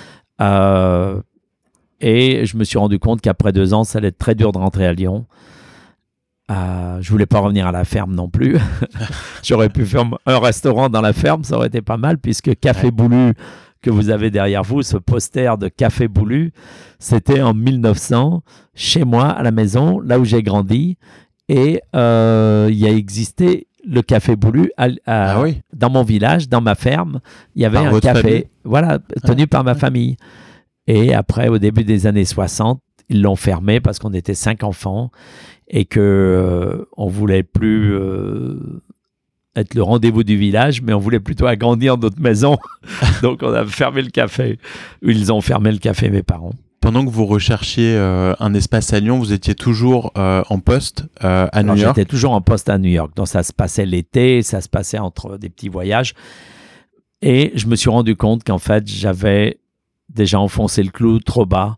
[2.01, 4.59] Et je me suis rendu compte qu'après deux ans, ça allait être très dur de
[4.59, 5.27] rentrer à Lyon.
[6.51, 8.57] Euh, je voulais pas revenir à la ferme non plus.
[9.43, 12.87] J'aurais pu faire un restaurant dans la ferme, ça aurait été pas mal, puisque Café
[12.87, 12.91] Ouais.
[12.93, 13.33] Boulu,
[13.83, 16.53] que vous avez derrière vous, ce poster de Café Boulu,
[16.99, 18.43] c'était en 1900,
[18.75, 20.97] chez moi, à la maison, là où j'ai grandi.
[21.49, 25.61] Et euh, il y a existé le Café Boulu à- à- Ah oui.
[25.73, 27.21] dans mon village, dans ma ferme.
[27.55, 30.17] Il y avait Par un café, famille voilà, tenu par ma famille.
[30.89, 35.11] Et après, au début des années 60, ils l'ont fermé parce qu'on était cinq enfants
[35.69, 38.83] et que euh, on voulait plus euh,
[39.55, 42.59] être le rendez-vous du village, mais on voulait plutôt agrandir notre maison.
[43.23, 44.59] Donc on a fermé le café.
[45.03, 46.53] Ils ont fermé le café, mes parents.
[46.81, 51.05] Pendant que vous recherchiez euh, un espace à Lyon, vous étiez toujours euh, en poste
[51.21, 51.97] à New York?
[51.97, 53.11] J'étais toujours en poste à New York.
[53.17, 56.15] Donc ça se passait l'été, ça se passait entre des petits voyages.
[57.23, 59.59] Et je me suis rendu compte qu'en fait, j'avais
[60.11, 61.77] déjà enfoncé le clou trop bas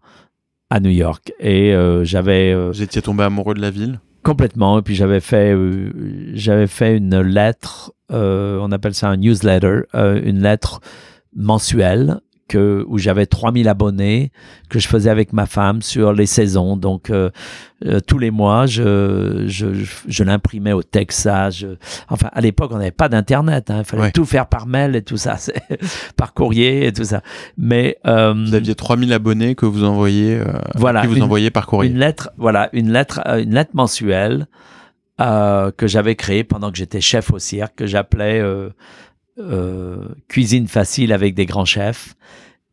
[0.70, 1.32] à New York.
[1.40, 4.00] Et euh, j'avais euh, Vous étiez tombé amoureux de la ville?
[4.22, 4.78] complètement.
[4.78, 5.90] Et puis j'avais fait, euh,
[6.34, 10.80] j'avais fait une lettre, on appelle ça un newsletter, une lettre
[11.34, 14.32] mensuelle que, où j'avais 3000 abonnés
[14.68, 16.76] que je faisais avec ma femme sur les saisons.
[16.76, 17.30] Donc euh,
[17.86, 21.58] euh, tous les mois, je, je, je, je l'imprimais au Texas.
[21.58, 21.76] Je-
[22.08, 23.70] enfin, à l'époque, on n'avait pas d'Internet.
[23.70, 23.78] hein.
[23.80, 24.10] Il fallait Ouais.
[24.12, 25.36] tout faire par mail et tout ça,
[26.16, 27.22] par courrier et tout ça.
[27.56, 30.40] Mais euh, Vous aviez 3000 abonnés que vous envoyez,
[30.74, 31.90] Voilà, qui vous une- envoyez par courrier.
[31.92, 34.46] une lettre, voilà, une lettre, une lettre mensuelle
[35.20, 38.68] euh, que j'avais créée pendant que j'étais chef au cirque, que j'appelais euh,
[40.28, 42.14] Cuisine facile avec des grands chefs.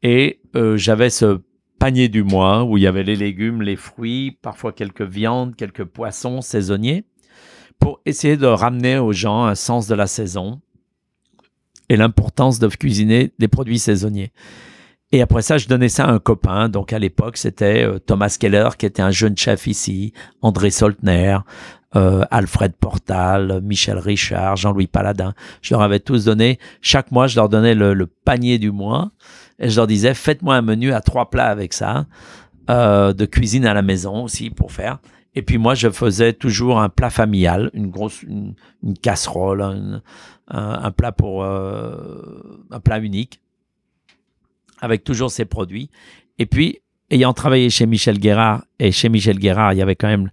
[0.07, 1.41] Et euh, j'avais ce
[1.80, 5.84] panier du mois où il y avait les légumes, les fruits, parfois quelques viandes, quelques
[5.84, 7.05] poissons saisonniers,
[7.80, 10.61] pour essayer de ramener aux gens un sens de la saison
[11.89, 14.32] et l'importance de cuisiner des produits saisonniers.
[15.11, 16.70] Et après ça, je donnais ça à un copain.
[16.70, 21.39] Donc à l'époque, c'était euh, Thomas Keller, qui était un jeune chef ici, André Soltner,
[21.95, 25.33] euh, Alfred Portal, Michel Richard, Jean-Louis Paladin.
[25.61, 29.11] Je leur avais tous donné, chaque mois, je leur donnais le, panier du mois
[29.59, 32.05] et je leur disais, faites-moi un menu à trois plats avec ça,
[32.69, 34.99] euh, de cuisine à la maison aussi pour faire.
[35.35, 38.55] Et puis moi, je faisais toujours un plat familial, une grosse, une,
[39.01, 40.01] casserole,
[40.47, 43.41] un plat pour, euh, un plat unique
[44.81, 45.89] avec toujours ces produits.
[46.39, 46.79] Et puis,
[47.09, 50.29] ayant travaillé chez Michel Guérard, et chez Michel Guérard, il y avait quand même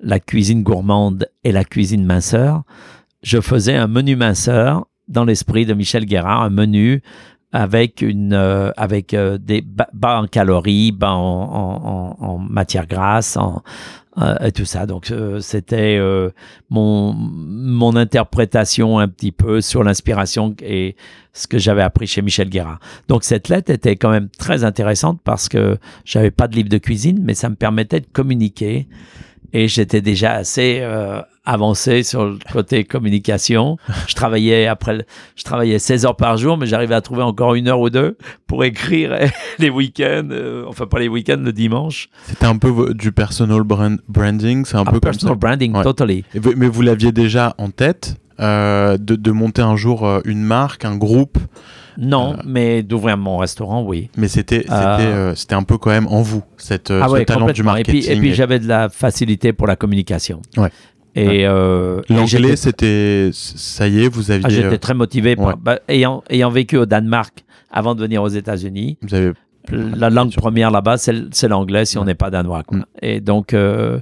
[0.00, 2.62] la cuisine gourmande et la cuisine minceur,
[3.22, 7.02] je faisais un menu minceur dans l'esprit de Michel Guérard, un menu
[7.52, 13.62] avec une euh, avec euh, des bas, en calories, bas en, en matière grasse, en,
[14.18, 14.86] euh, et tout ça.
[14.86, 16.30] Donc euh, c'était euh,
[16.70, 20.96] mon mon interprétation un petit peu sur l'inspiration et
[21.34, 22.80] ce que j'avais appris chez Michel Guérard.
[23.08, 25.76] Donc cette lettre était quand même très intéressante parce que
[26.06, 28.88] j'avais pas de livre de cuisine, mais ça me permettait de communiquer
[29.52, 33.76] et j'étais déjà assez euh, avancé sur le côté communication.
[34.08, 35.04] Je travaillais après, le-
[35.36, 38.16] je travaillais 16 heures par jour, mais j'arrivais à trouver encore une heure ou deux
[38.46, 39.16] pour écrire
[39.58, 42.08] les week-ends, euh, enfin pas les week-ends, le dimanche.
[42.26, 45.38] C'était un peu du personal brand- branding, c'est un Ah, peu comme personal ça.
[45.38, 45.82] branding, Ouais.
[45.82, 46.24] totally.
[46.34, 50.84] Et Mais vous l'aviez déjà en tête de, de monter un jour euh, une marque,
[50.84, 51.38] un groupe,
[51.98, 54.10] Non, Euh, mais d'ouvrir mon restaurant, oui.
[54.16, 55.00] mais c'était c'était Ah.
[55.00, 57.60] euh, c'était un peu quand même en vous cette euh, ah ce ouais, talent du.
[57.62, 58.02] Et marketing.
[58.02, 60.42] puis, et puis j'avais de la facilité pour la communication.
[60.58, 60.70] Ouais.
[61.14, 65.34] Et, euh, L'anglais, c'était ça y est, vous aviez ah, j'étais euh, très motivé.
[65.34, 69.32] par- bah, ayant, ayant vécu au Danemark avant de venir aux États-Unis, vous avez
[69.72, 72.62] la langue première là-bas, c'est l'anglais si on n'est pas danois.
[72.64, 72.78] quoi.
[72.78, 72.84] Mm.
[73.00, 73.98] Et donc, euh,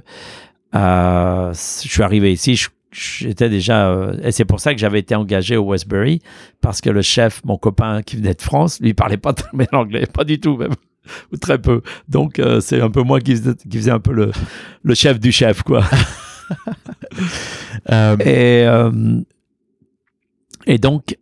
[0.75, 3.89] euh, je suis arrivé ici, je- j'étais déjà.
[3.89, 6.21] euh, et c'est pour ça que j'avais été engagé au Westbury,
[6.61, 9.67] parce que le chef, mon copain qui venait de France, lui parlait pas très bien
[9.71, 10.73] l'anglais, pas du tout même.
[11.31, 11.81] Ou très peu.
[12.09, 14.31] Donc, euh, c'est un peu moi qui faisais, qui faisais un peu le,
[14.83, 15.83] le chef du chef, quoi.
[17.91, 19.21] euh, Et, euh,
[20.65, 21.17] et donc,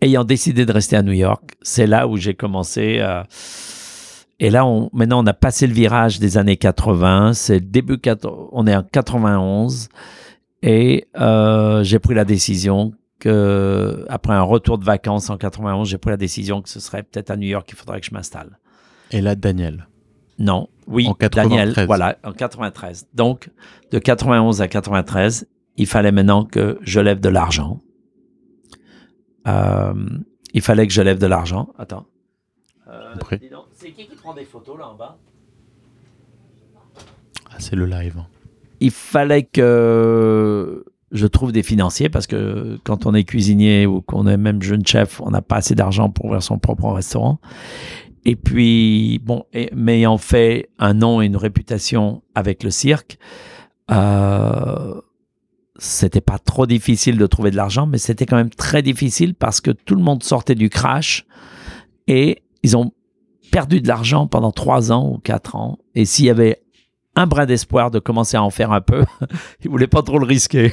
[0.00, 3.26] ayant décidé de rester à New York, c'est là où j'ai commencé à.
[4.38, 7.32] Et là, on, maintenant, on a passé le virage des années 80.
[7.34, 7.98] C'est le début,
[8.52, 9.88] on est en 91.
[10.62, 15.98] Et euh, j'ai pris la décision que, après un retour de vacances en 91, j'ai
[15.98, 18.58] pris la décision que ce serait peut-être à New York qu'il faudrait que je m'installe.
[19.10, 19.88] Et là, Daniel?
[20.38, 21.74] Non, oui, En 93.
[21.74, 23.08] Daniel, voilà, en 93.
[23.14, 23.50] Donc,
[23.90, 27.80] de 91 à 93, il fallait maintenant que je lève de l'argent.
[29.46, 29.94] Euh,
[30.52, 31.68] il fallait que je lève de l'argent.
[31.78, 32.06] Attends.
[32.88, 33.14] Euh,
[33.72, 35.18] c'est qui qui prend des photos là en bas?
[37.50, 38.22] Ah, c'est le live.
[38.80, 44.26] Il fallait que je trouve des financiers parce que quand on est cuisinier ou qu'on
[44.26, 47.40] est même jeune chef, on n'a pas assez d'argent pour ouvrir son propre restaurant.
[48.24, 53.18] Et puis, bon, et, mais ayant fait un nom et une réputation avec le cirque,
[53.92, 55.00] euh,
[55.78, 59.60] c'était pas trop difficile de trouver de l'argent, mais c'était quand même très difficile parce
[59.60, 61.24] que tout le monde sortait du crash
[62.08, 62.92] et ils ont
[63.52, 65.78] perdu de l'argent pendant trois ans ou quatre ans.
[65.94, 66.62] Et s'il y avait
[67.16, 69.04] un brin d'espoir de commencer à en faire un peu,
[69.64, 70.72] ils voulaient pas trop le risquer.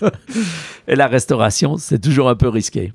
[0.88, 2.92] et la restauration, c'est toujours un peu risqué.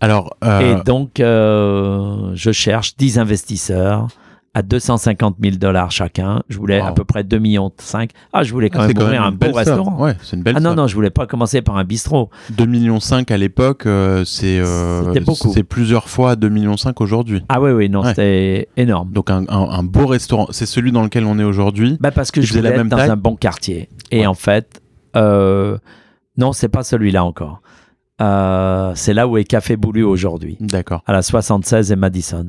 [0.00, 4.08] Alors, euh, Et donc, euh, je cherche 10 investisseurs
[4.54, 6.42] à 250 000 dollars chacun.
[6.48, 8.10] Je voulais à peu près 2 millions 5.
[8.32, 10.00] Ah, je voulais quand c'est même ouvrir un beau restaurant.
[10.00, 12.30] Ouais, c'est une belle Ah non, non, je voulais pas commencer par un bistrot.
[12.56, 12.98] 2,5 millions
[13.30, 15.12] à l'époque, euh, c'est euh,
[15.52, 17.42] c'est plusieurs fois 2,5 millions aujourd'hui.
[17.48, 18.10] Ah oui, oui, non, Ouais.
[18.10, 19.10] c'était énorme.
[19.12, 21.96] Donc un, un- un beau restaurant, c'est celui dans lequel on est aujourd'hui.
[22.00, 23.88] Bah parce que je faisait la voulais être même dans taille un bon quartier.
[24.10, 24.26] Et Ouais.
[24.26, 24.80] en fait,
[25.16, 25.78] euh,
[26.38, 27.60] non, c'est pas celui-là encore.
[28.20, 31.02] Euh, c'est là où est Café Boulu aujourd'hui, D'accord.
[31.06, 32.46] à la 76 et Madison.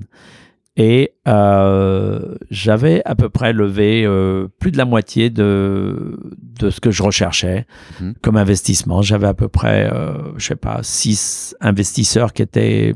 [0.78, 6.20] Et euh, j'avais à peu près levé euh, plus de la moitié de,
[6.60, 7.66] de ce que je recherchais
[8.02, 8.16] Mhm.
[8.22, 9.02] comme investissement.
[9.02, 12.94] J'avais à peu près, euh, je sais pas, six investisseurs qui étaient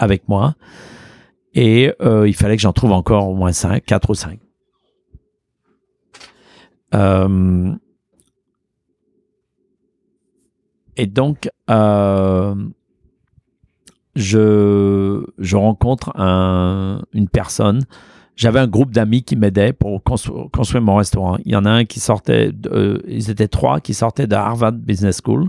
[0.00, 0.56] avec moi.
[1.54, 4.40] Et euh, il fallait que j'en trouve encore au moins cinq, quatre ou cinq.
[10.96, 11.48] Et donc,
[14.14, 17.82] je, je rencontre un- une personne.
[18.36, 21.38] J'avais un groupe d'amis qui m'aidaient pour constru- construire mon restaurant.
[21.44, 24.34] Il y en a un qui sortait, de- euh, ils étaient trois qui sortaient de
[24.34, 25.48] Harvard Business School.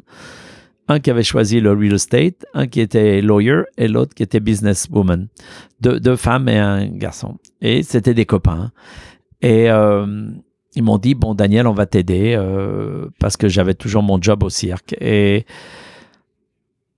[0.90, 4.42] Un qui avait choisi le real estate, un qui était lawyer et l'autre qui était
[4.42, 5.28] businesswoman.
[5.80, 7.38] Deux, deux femmes et un garçon.
[7.62, 8.72] Et c'était des copains.
[9.42, 10.28] Et euh,
[10.76, 14.44] ils m'ont dit, bon Daniel, on va t'aider euh, parce que j'avais toujours mon job
[14.44, 14.94] au cirque.
[15.00, 15.46] Et,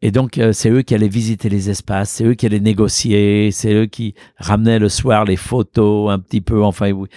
[0.06, 3.50] et donc, euh, c'est eux qui allaient visiter les espaces, c'est eux qui allaient négocier,
[3.50, 7.08] c'est eux qui ramenaient le soir les photos un petit peu, enfin, où,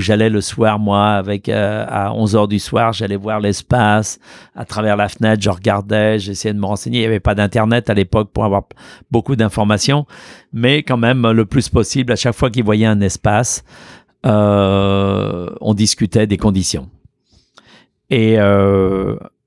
[0.00, 4.18] j'allais le soir, moi, avec euh, à 11 heures du soir, j'allais voir l'espace
[4.56, 6.98] à travers la fenêtre, je regardais, j'essayais de me renseigner.
[6.98, 8.64] Il n'y avait pas d'Internet à l'époque pour avoir
[9.12, 10.04] beaucoup d'informations,
[10.52, 13.62] mais quand même le plus possible, à chaque fois qu'ils voyaient un espace,
[14.26, 16.90] euh, on discutait des conditions.
[18.10, 18.36] Et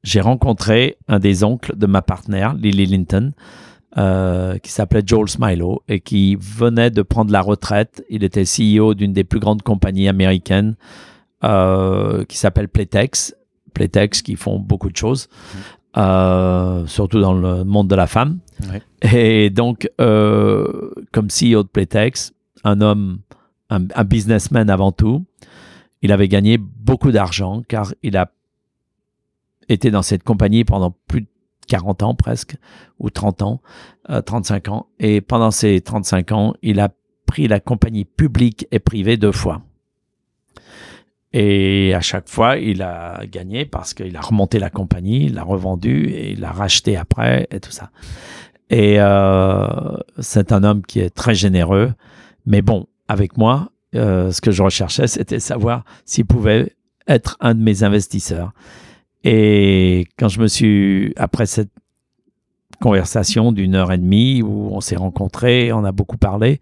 [0.06, 3.34] j'ai rencontré un des oncles de ma partenaire, Lily Linton,
[3.98, 8.06] euh, qui s'appelait Joel Smilo et qui venait de prendre la retraite.
[8.10, 10.76] Il était CEO d'une des plus grandes compagnies américaines
[11.44, 13.36] euh, qui s'appelle Playtex.
[13.74, 15.28] Playtex qui font beaucoup de choses,
[15.98, 18.38] euh, surtout dans le monde de la femme.
[19.02, 22.32] Et donc, comme CEO de Playtex,
[22.64, 23.20] un homme,
[23.72, 25.26] un, un businessman avant tout,
[26.04, 28.30] il avait gagné beaucoup d'argent car il a
[29.70, 31.28] été dans cette compagnie pendant plus de
[31.68, 32.58] 40 ans presque,
[33.00, 33.62] ou 30 ans,
[34.10, 34.88] euh, 35 ans.
[35.00, 36.90] Et pendant ces 35 ans, il a
[37.26, 39.62] pris la compagnie publique et privée deux fois.
[41.34, 45.44] Et à chaque fois, il a gagné parce qu'il a remonté la compagnie, il l'a
[45.44, 47.90] revendue et il l'a racheté après et tout ça.
[48.70, 51.94] Et euh, c'est un homme qui est très généreux.
[52.46, 56.74] Mais bon, avec moi, euh, ce que je recherchais, c'était savoir s'il pouvait
[57.08, 58.54] être un de mes investisseurs.
[59.26, 61.72] Et quand je me suis, après cette
[62.80, 66.62] conversation d'une heure et demie où on s'est rencontrés, on a beaucoup parlé,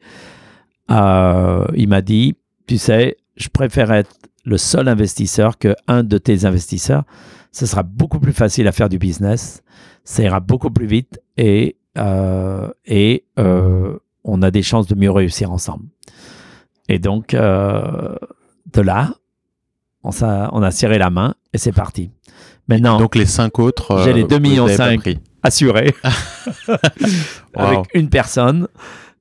[0.90, 6.18] euh, il m'a dit, tu sais, je préfère être le seul investisseur que un de
[6.18, 7.04] tes investisseurs.
[7.52, 9.62] Ce sera beaucoup plus facile à faire du business,
[10.06, 15.12] ça ira beaucoup plus vite et, euh, et euh, on a des chances de mieux
[15.12, 15.86] réussir ensemble.
[16.88, 19.16] Et donc, de là,
[20.04, 20.12] on
[20.64, 22.10] a serré la main et c'est parti.
[22.68, 25.00] Maintenant, Donc les cinq autres, J'ai les vous 2 millions avez pas cinq.
[25.02, 25.20] pris.
[25.44, 25.94] assuré
[27.56, 27.84] avec Wow.
[27.94, 28.68] une personne.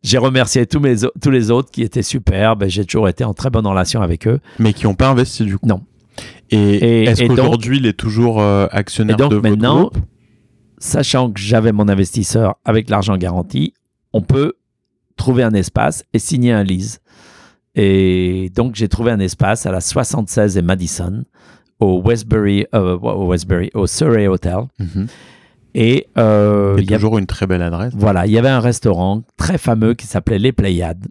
[0.02, 2.62] J'ai remercié tous, mes, tous les autres qui étaient superbes.
[2.64, 4.40] et J'ai toujours été en très bonne relation avec eux.
[4.58, 5.66] Mais qui n'ont pas investi du coup.
[5.66, 5.82] Non.
[6.50, 9.98] Et, Et- est-ce qu'aujourd'hui il est toujours euh, actionnaire Et donc de votre maintenant, groupe?
[10.78, 13.72] Sachant que j'avais mon investisseur avec l'argent garanti,
[14.12, 14.54] on peut
[15.16, 17.00] trouver un espace et signer un lease.
[17.74, 21.24] Et donc, j'ai trouvé un espace à la 76 et Madison,
[21.82, 24.60] au Westbury, euh, au Westbury, au Surrey Hotel.
[24.78, 25.06] Mhm.
[25.74, 27.92] Et euh, Et il y a- toujours une très belle adresse.
[27.96, 31.06] voilà, il y avait un restaurant très fameux qui s'appelait Les Pléiades.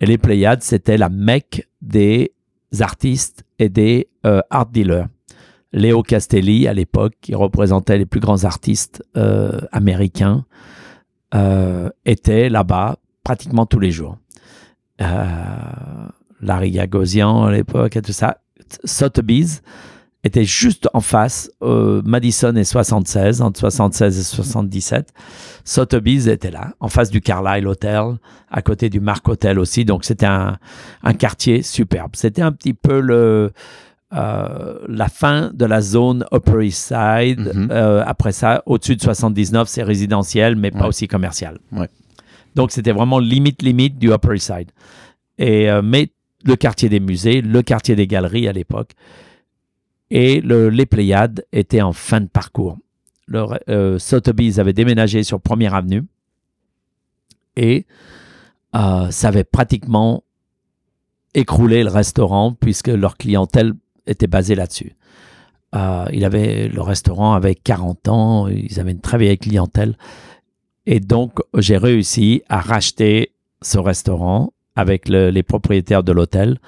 [0.00, 2.32] Et les Pléiades, c'était la mecque des
[2.80, 5.06] artistes et des euh, art dealers.
[5.72, 10.44] Léo Castelli, à l'époque, qui représentait les plus grands artistes euh, américains,
[12.04, 14.18] était là-bas pratiquement tous les jours.
[16.40, 18.38] Larry Gagosian, à l'époque, et tout ça.
[18.84, 19.62] Sotheby's
[20.24, 25.12] était juste en face, euh, Madison et 76, entre 76 et 77.
[25.64, 28.18] Sotheby's était là, en face du Carlyle Hotel,
[28.50, 29.84] à côté du Mark Hotel aussi.
[29.84, 30.58] Donc, c'était un,
[31.02, 32.12] un quartier superbe.
[32.14, 33.50] C'était un petit peu le,
[34.14, 37.52] euh, la fin de la zone Upper East Side.
[37.54, 37.68] Mhm.
[37.70, 41.58] Euh, après ça, au-dessus de 79, c'est résidentiel, mais pas aussi commercial.
[41.72, 41.88] Ouais.
[42.54, 44.70] Donc, c'était vraiment limite, limite du Upper East Side.
[45.38, 46.12] Et, euh, mais
[46.44, 48.92] le quartier des musées, le quartier des galeries à l'époque,
[50.10, 52.76] et le- les Pléiades étaient en fin de parcours.
[53.26, 53.98] Le, euh,
[54.58, 56.04] avait déménagé sur Première Avenue
[57.56, 57.86] et
[58.74, 60.24] euh, ça avait pratiquement
[61.34, 63.72] écroulé le restaurant puisque leur clientèle
[64.06, 64.96] était basée là-dessus.
[65.74, 69.96] Euh, il avait, le restaurant avait 40 ans, ils avaient une très vieille clientèle.
[70.84, 73.32] Et donc, j'ai réussi à racheter
[73.62, 76.58] ce restaurant avec le- les propriétaires de l'hôtel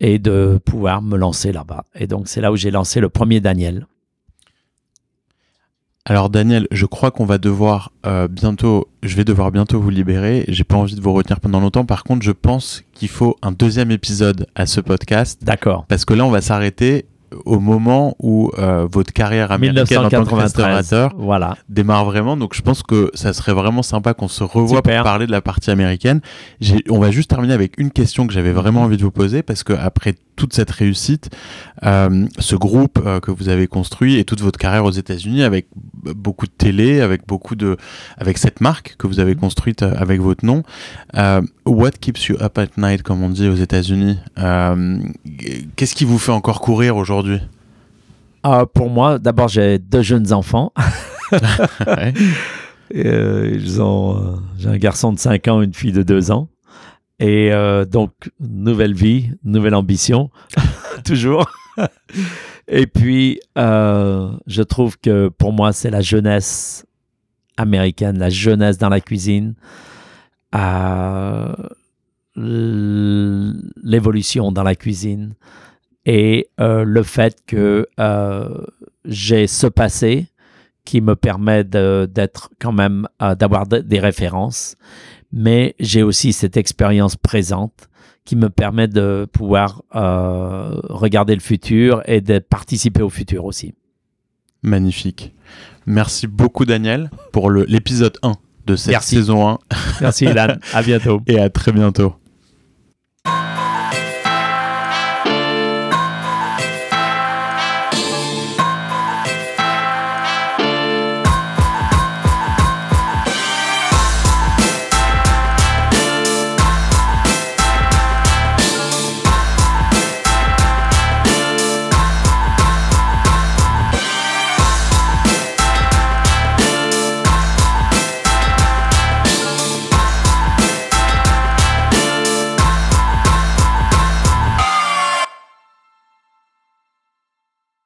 [0.00, 1.84] et de pouvoir me lancer là-bas.
[1.94, 3.86] Et donc, c'est là où j'ai lancé le premier Daniel.
[6.04, 10.44] Alors Daniel, je crois qu'on va devoir euh, bientôt, je vais devoir bientôt vous libérer.
[10.48, 11.84] J'ai pas envie de vous retenir pendant longtemps.
[11.84, 15.84] Par contre, je pense qu'il faut un deuxième épisode à ce podcast D'accord.
[15.86, 17.04] parce que là, on va s'arrêter
[17.44, 20.42] au moment où euh, votre carrière américaine en tant que 1993.
[20.42, 21.56] restaurateur Voilà.
[21.68, 22.36] démarre vraiment.
[22.36, 25.02] Donc, je pense que ça serait vraiment sympa qu'on se revoie Super.
[25.02, 26.20] pour parler de la partie américaine.
[26.88, 29.62] On va juste terminer avec une question que j'avais vraiment envie de vous poser parce
[29.62, 31.30] que après toute cette réussite,
[31.84, 35.66] euh, ce groupe euh, que vous avez construit et toute votre carrière aux États-Unis avec
[35.74, 37.76] beaucoup de télé, avec beaucoup de,
[38.16, 40.62] avec cette marque que vous avez construite euh, avec votre nom,
[41.66, 44.18] what keeps you up at night, comme on dit aux États-Unis
[45.76, 47.17] Qu'est-ce qui vous fait encore courir aujourd'hui
[48.46, 50.72] Euh, pour moi, d'abord, j'ai deux jeunes enfants.
[51.86, 52.14] Ouais.
[52.94, 56.48] Euh, ils ont, euh, j'ai un garçon de 5 ans, une fille de 2 ans.
[57.18, 60.30] Et euh, donc, nouvelle vie, nouvelle ambition,
[61.04, 61.50] toujours.
[62.68, 66.86] Et puis, je trouve que pour moi, c'est la jeunesse
[67.56, 69.54] américaine, la jeunesse dans la cuisine,
[72.36, 75.34] l'évolution dans la cuisine
[76.10, 78.48] et euh, le fait que euh,
[79.04, 80.26] j'ai ce passé
[80.86, 84.76] qui me permet d'être quand même, euh, d'avoir de- des références,
[85.32, 87.88] mais j'ai aussi cette expérience présente
[88.24, 93.74] qui me permet de pouvoir regarder le futur et de participer au futur aussi.
[94.62, 95.34] Magnifique.
[95.86, 98.34] Merci beaucoup Daniel pour l'épisode 1
[98.66, 99.16] de cette Merci.
[99.16, 99.58] saison 1
[100.00, 101.20] Merci Ilan, à bientôt.
[101.26, 102.14] et à très bientôt.